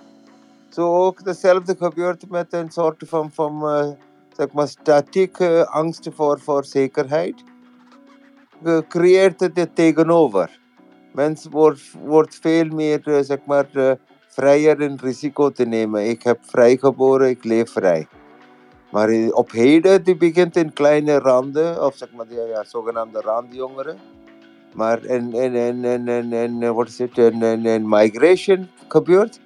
Zo 0.70 0.96
ook 0.96 1.20
hetzelfde 1.24 1.76
gebeurt 1.76 2.30
met 2.30 2.54
een 2.54 2.72
soort 2.72 3.04
van, 3.06 3.32
van 3.32 3.68
eh, 3.68 3.90
zeg 4.38 4.52
maar, 4.52 4.68
statieke 4.68 5.68
angst 5.70 6.10
voor, 6.14 6.40
voor 6.40 6.66
zekerheid. 6.66 7.44
Gecreëerd 8.64 9.40
het 9.40 9.76
tegenover. 9.76 10.62
Mens 11.14 11.48
wordt, 11.50 11.82
wordt 12.04 12.38
veel 12.42 12.66
meer, 12.66 13.02
eh, 13.04 13.20
zeg 13.22 13.38
maar, 13.46 13.68
eh, 13.74 13.92
vrijer 14.28 14.82
in 14.82 14.98
risico 15.02 15.52
te 15.52 15.66
nemen. 15.66 16.10
Ik 16.10 16.24
heb 16.24 16.40
vrij 16.42 16.78
geboren, 16.78 17.30
ik 17.30 17.44
leef 17.44 17.72
vrij. 17.72 18.08
Maar 18.92 19.10
eh, 19.10 19.36
op 19.36 19.52
heden, 19.52 20.04
die 20.04 20.16
begint 20.16 20.56
in 20.56 20.74
kleine 20.74 21.20
randen, 21.20 21.86
of 21.86 21.96
zeg 21.96 22.12
maar, 22.12 22.28
de 22.28 22.52
ja, 22.54 22.64
zogenaamde 22.64 23.22
randjongeren. 23.22 23.98
Maar 24.74 25.06
in, 25.06 25.34
in, 25.34 25.56
in, 25.56 26.08
in, 26.08 26.34
in, 26.34 26.74
wat 26.74 26.98
het, 26.98 27.18
in 27.18 27.90
migration 27.90 28.70
gebeurt, 28.88 29.40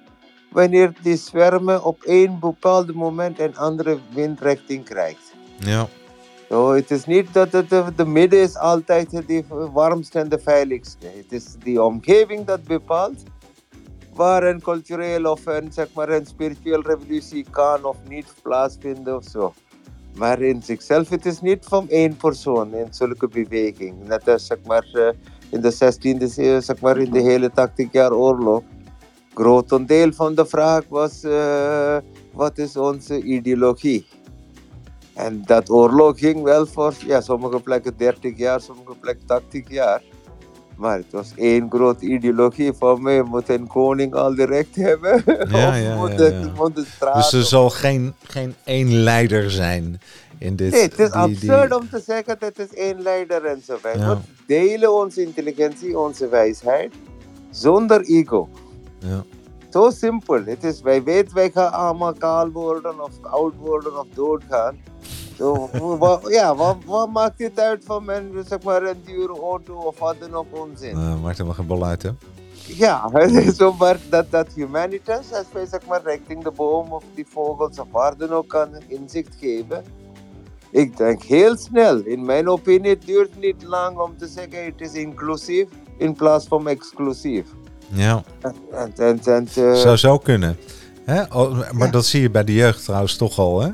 wanneer 0.50 0.92
die 1.02 1.16
zwermen 1.16 1.84
op 1.84 2.02
één 2.02 2.38
bepaald 2.40 2.94
moment 2.94 3.38
een 3.38 3.56
andere 3.56 3.98
windrichting 4.14 4.84
krijgt. 4.84 5.32
Ja, 5.58 5.88
Zo, 6.48 6.72
het 6.72 6.90
is 6.90 7.04
niet 7.04 7.34
dat 7.34 7.52
het, 7.52 7.70
de, 7.70 7.84
de 7.96 8.06
midden 8.06 8.40
is 8.40 8.56
altijd 8.56 9.10
de 9.10 9.44
warmste 9.72 10.18
en 10.18 10.28
de 10.28 10.38
veiligste. 10.38 11.06
Het 11.06 11.32
is 11.32 11.44
die 11.62 11.82
omgeving 11.82 12.44
dat 12.44 12.64
bepaalt 12.64 13.22
waar 14.14 14.42
een 14.42 14.60
cultureel 14.60 15.30
of 15.30 15.46
een, 15.46 15.72
zeg 15.72 15.88
maar, 15.94 16.08
een 16.08 16.26
spiritueel 16.26 16.82
revolutie 16.82 17.46
kan 17.50 17.84
of 17.84 17.96
niet 18.08 18.34
plaatsvinden 18.42 19.16
of 19.16 19.24
zo. 19.24 19.52
Maar 20.16 20.42
in 20.42 20.62
zichzelf, 20.62 21.08
het 21.08 21.26
is 21.26 21.40
niet 21.40 21.64
van 21.64 21.88
één 21.88 22.16
persoon 22.16 22.74
in 22.74 22.86
zulke 22.90 23.28
beweging. 23.28 24.06
Net 24.06 24.28
als 24.28 24.46
zeg 24.46 24.58
maar, 24.66 24.86
eh, 24.92 25.08
in 25.50 25.60
de 25.60 25.70
16e 25.70 26.28
eeuw, 26.36 26.60
zeg 26.60 26.80
maar, 26.80 26.98
in 26.98 27.10
de 27.10 27.20
hele 27.20 27.50
80 27.50 27.92
jaar 27.92 28.12
oorlog. 28.12 28.62
Grotendeel 29.34 30.12
van 30.12 30.34
de 30.34 30.46
vraag 30.46 30.84
was, 30.88 31.22
eh, 31.22 31.96
wat 32.32 32.58
is 32.58 32.76
onze 32.76 33.22
ideologie? 33.22 34.06
En 35.18 35.42
dat 35.44 35.70
oorlog 35.70 36.18
ging 36.18 36.42
wel 36.42 36.66
voor 36.66 36.94
ja, 37.06 37.20
sommige 37.20 37.60
plekken 37.60 37.94
30 37.96 38.36
jaar, 38.36 38.60
sommige 38.60 38.94
plekken 39.00 39.26
80 39.26 39.70
jaar. 39.70 40.02
Maar 40.76 40.96
het 40.96 41.10
was 41.12 41.32
één 41.36 41.70
grote 41.70 42.04
ideologie. 42.06 42.72
Voor 42.72 43.02
mij 43.02 43.22
moet 43.22 43.48
een 43.48 43.66
koning 43.66 44.14
al 44.14 44.34
de 44.34 44.44
recht 44.44 44.74
hebben. 44.76 45.22
Ja, 45.26 45.68
of 45.68 45.76
ja, 45.80 45.96
moet, 45.96 46.12
ja, 46.18 46.26
ja. 46.26 46.50
moet 46.56 46.74
dus 46.74 47.32
er 47.32 47.42
zal 47.42 47.70
geen, 47.70 48.14
geen 48.22 48.54
één 48.64 48.92
leider 48.92 49.50
zijn 49.50 50.00
in 50.38 50.56
dit. 50.56 50.72
Nee, 50.72 50.82
het 50.82 50.98
is 50.98 51.10
die- 51.10 51.38
die- 51.38 51.52
absurd 51.52 51.74
om 51.74 51.88
te 51.90 52.00
zeggen 52.06 52.36
dat 52.38 52.56
het 52.56 52.58
is 52.70 52.74
één 52.78 53.02
leider 53.02 53.44
en 53.44 53.62
zo. 53.66 53.76
Wij 53.82 53.96
Ja. 53.96 54.20
delen 54.46 54.94
onze 54.94 55.22
intelligentie, 55.22 55.98
onze 55.98 56.28
wijsheid, 56.28 56.92
zonder 57.50 58.00
ego. 58.00 58.48
Ja. 58.98 59.24
Zo 59.70 59.90
simpel. 59.90 60.44
Het 60.44 60.64
is, 60.64 60.80
wij 60.80 61.02
weten, 61.02 61.34
wij 61.34 61.50
gaan 61.50 61.72
allemaal 61.72 62.12
kaal 62.12 62.50
worden 62.50 63.02
of 63.04 63.10
oud 63.22 63.54
worden 63.56 63.98
of 64.00 64.06
doodgaan. 64.14 64.76
Ja, 66.28 66.54
wat, 66.54 66.76
wat 66.86 67.10
maakt 67.10 67.38
het 67.42 67.60
uit 67.60 67.84
van 67.84 68.10
een, 68.10 68.44
zeg 68.48 68.62
maar, 68.62 68.82
een 68.82 69.02
dure 69.04 69.40
auto 69.40 69.74
of 69.74 69.98
wat 69.98 70.16
dan 70.20 70.34
ook 70.34 70.46
onzin? 70.50 70.94
Nou, 70.94 71.18
maakt 71.18 71.36
helemaal 71.36 71.56
geen 71.56 71.66
bal 71.66 71.84
uit, 71.84 72.02
hè? 72.02 72.10
Ja, 72.66 73.10
zo, 73.56 73.72
maar 73.78 73.96
dat, 74.10 74.30
dat 74.30 74.46
humanitas, 74.54 75.32
als 75.32 75.46
wij 75.52 75.66
zeg 75.66 75.80
maar 75.88 76.00
richting 76.04 76.42
de 76.44 76.50
boom 76.50 76.92
of 76.92 77.04
die 77.14 77.26
vogels 77.28 77.78
of 77.78 77.86
waar 77.90 78.16
dan 78.16 78.30
ook 78.30 78.48
kan 78.48 78.68
inzicht 78.86 79.34
geven. 79.40 79.84
Ik 80.70 80.96
denk 80.96 81.22
heel 81.22 81.56
snel, 81.56 81.98
in 81.98 82.24
mijn 82.24 82.48
opinie, 82.48 82.90
het 82.90 83.06
duurt 83.06 83.40
niet 83.40 83.62
lang 83.62 83.98
om 83.98 84.16
te 84.18 84.26
zeggen 84.26 84.64
het 84.64 84.80
is 84.80 84.92
inclusief 84.92 85.68
in 85.96 86.14
plaats 86.14 86.46
van 86.46 86.68
exclusief. 86.68 87.46
Ja, 87.92 88.22
En, 88.70 88.92
en, 88.96 89.20
en, 89.24 89.48
eh, 89.54 89.74
zou 89.74 89.96
zo 89.96 90.18
kunnen. 90.18 90.56
Hè? 91.04 91.22
Oh, 91.22 91.50
maar 91.72 91.86
Ja. 91.86 91.92
dat 91.92 92.04
zie 92.06 92.20
je 92.20 92.30
bij 92.30 92.44
de 92.44 92.52
jeugd 92.54 92.84
trouwens 92.84 93.16
toch 93.16 93.38
al, 93.38 93.60
hè? 93.60 93.68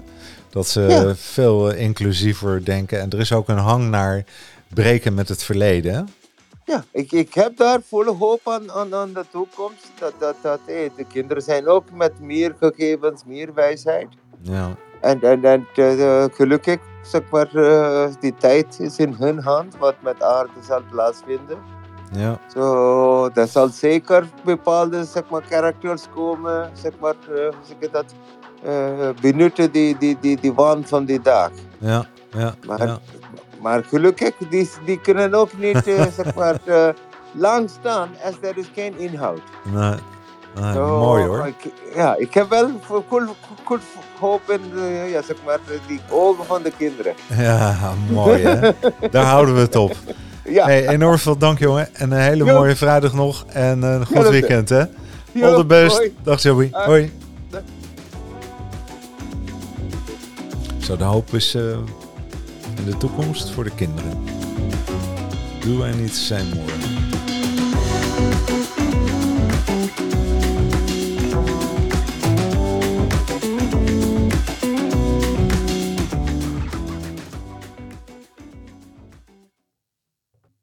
Dat 0.55 0.67
ze 0.67 0.81
Ja. 0.81 1.15
veel 1.15 1.71
eh, 1.73 1.81
inclusiever 1.81 2.65
denken. 2.65 3.01
En 3.01 3.11
er 3.11 3.19
is 3.19 3.33
ook 3.33 3.49
een 3.49 3.59
hang 3.59 3.89
naar 3.91 4.25
breken 4.69 5.15
met 5.15 5.29
het 5.29 5.43
verleden. 5.43 6.09
Ja, 6.65 6.85
ik, 6.91 7.13
ik 7.13 7.35
heb 7.35 7.57
daar 7.57 7.79
volle 7.89 8.11
hoop 8.15 8.41
aan, 8.45 8.73
aan, 8.73 8.95
aan 8.95 9.13
de 9.13 9.25
toekomst. 9.31 9.91
Dat, 9.99 10.13
dat, 10.19 10.35
dat, 10.43 10.61
hey, 10.67 10.91
de 10.97 11.05
kinderen 11.05 11.43
zijn 11.43 11.69
ook 11.69 11.85
met 11.93 12.21
meer 12.21 12.55
gegevens, 12.61 13.23
meer 13.27 13.55
wijsheid. 13.55 14.09
Ja, 14.43 14.77
En, 15.01 15.21
en, 15.23 15.45
en 15.45 15.67
eh, 15.75 16.25
gelukkig, 16.33 16.79
zeg 17.03 17.23
maar, 17.31 17.55
eh, 17.55 18.07
die 18.21 18.35
tijd 18.35 18.81
is 18.81 18.99
in 18.99 19.15
hun 19.19 19.39
hand, 19.39 19.77
wat 19.79 19.95
met 20.03 20.23
aarde 20.23 20.61
zal 20.67 20.81
plaatsvinden. 20.91 21.59
Ja. 22.13 22.39
Zo, 22.55 23.31
daar 23.31 23.49
zal 23.49 23.69
zeker 23.69 24.27
bepaalde 24.45 25.05
zeg 25.05 25.23
maar, 25.31 25.43
characters 25.43 26.05
komen, 26.15 26.71
zeg 26.73 26.93
maar, 27.01 27.15
uh, 27.31 27.37
hoe 27.37 27.53
zeg 27.81 27.91
dat, 27.91 28.05
benutten 29.21 29.73
die, 29.73 29.97
die, 29.99 30.17
die, 30.21 30.41
die 30.41 30.53
waan 30.53 30.87
van 30.87 31.05
die 31.05 31.21
dag. 31.21 31.51
Ja, 31.79 32.07
ja, 32.37 32.55
Maar, 32.67 32.87
ja. 32.87 32.99
maar 33.61 33.85
gelukkig, 33.85 34.33
die, 34.51 34.71
die 34.85 35.01
kunnen 35.01 35.35
ook 35.35 35.59
niet 35.59 35.87
uh, 35.87 36.03
zeg 36.17 36.35
maar, 36.35 36.57
uh, 36.65 36.89
lang 37.47 37.71
staan 37.81 38.09
als 38.25 38.35
er 38.41 38.59
is 38.59 38.71
geen 38.75 38.99
inhoud. 38.99 39.41
Nee. 39.73 39.95
mooi 40.75 41.25
hoor. 41.25 41.47
Ik, 41.47 41.73
ja, 41.95 42.17
ik 42.19 42.35
heb 42.35 42.49
wel 42.49 42.71
goed, 43.09 43.25
goed 43.65 43.81
hoop 44.19 44.51
in 44.51 44.61
uh, 44.75 45.13
ja, 45.13 45.23
zeg 45.23 45.37
maar, 45.45 45.59
die 45.87 46.01
ogen 46.11 46.45
van 46.45 46.63
de 46.63 46.73
kinderen. 46.77 47.15
Ja, 47.37 47.93
mooi 48.11 48.43
hè. 48.43 48.71
Daar 49.11 49.25
houden 49.25 49.55
we 49.55 49.61
het 49.61 49.77
op. 49.77 49.93
Ja. 50.45 50.65
Hey, 50.65 50.89
enorm 50.89 51.19
veel 51.19 51.39
dank 51.39 51.59
jongen. 51.59 51.95
En 51.95 52.11
een 52.11 52.21
hele 52.21 52.45
Jo. 52.45 52.55
mooie 52.55 52.77
vrijdag 52.77 53.13
nog. 53.13 53.45
En 53.49 53.83
een 53.83 54.07
goed 54.07 54.29
weekend 54.29 54.69
hè. 54.69 54.85
All 55.43 55.55
the 55.55 55.65
best. 55.67 55.97
hoi. 55.97 56.15
Dag 56.23 56.43
Joey. 56.43 56.69
Hoi. 56.73 57.13
Zo, 60.85 60.97
de 60.97 61.05
hoop 61.05 61.35
is 61.35 61.55
eh, 61.55 61.79
in 62.77 62.85
de 62.85 62.97
toekomst 62.97 63.51
voor 63.51 63.65
de 63.65 63.75
kinderen. 63.75 64.25
Doe 65.61 65.79
wij 65.79 65.93
niet 65.93 66.15
zijn 66.15 66.47
morgen. 66.49 66.94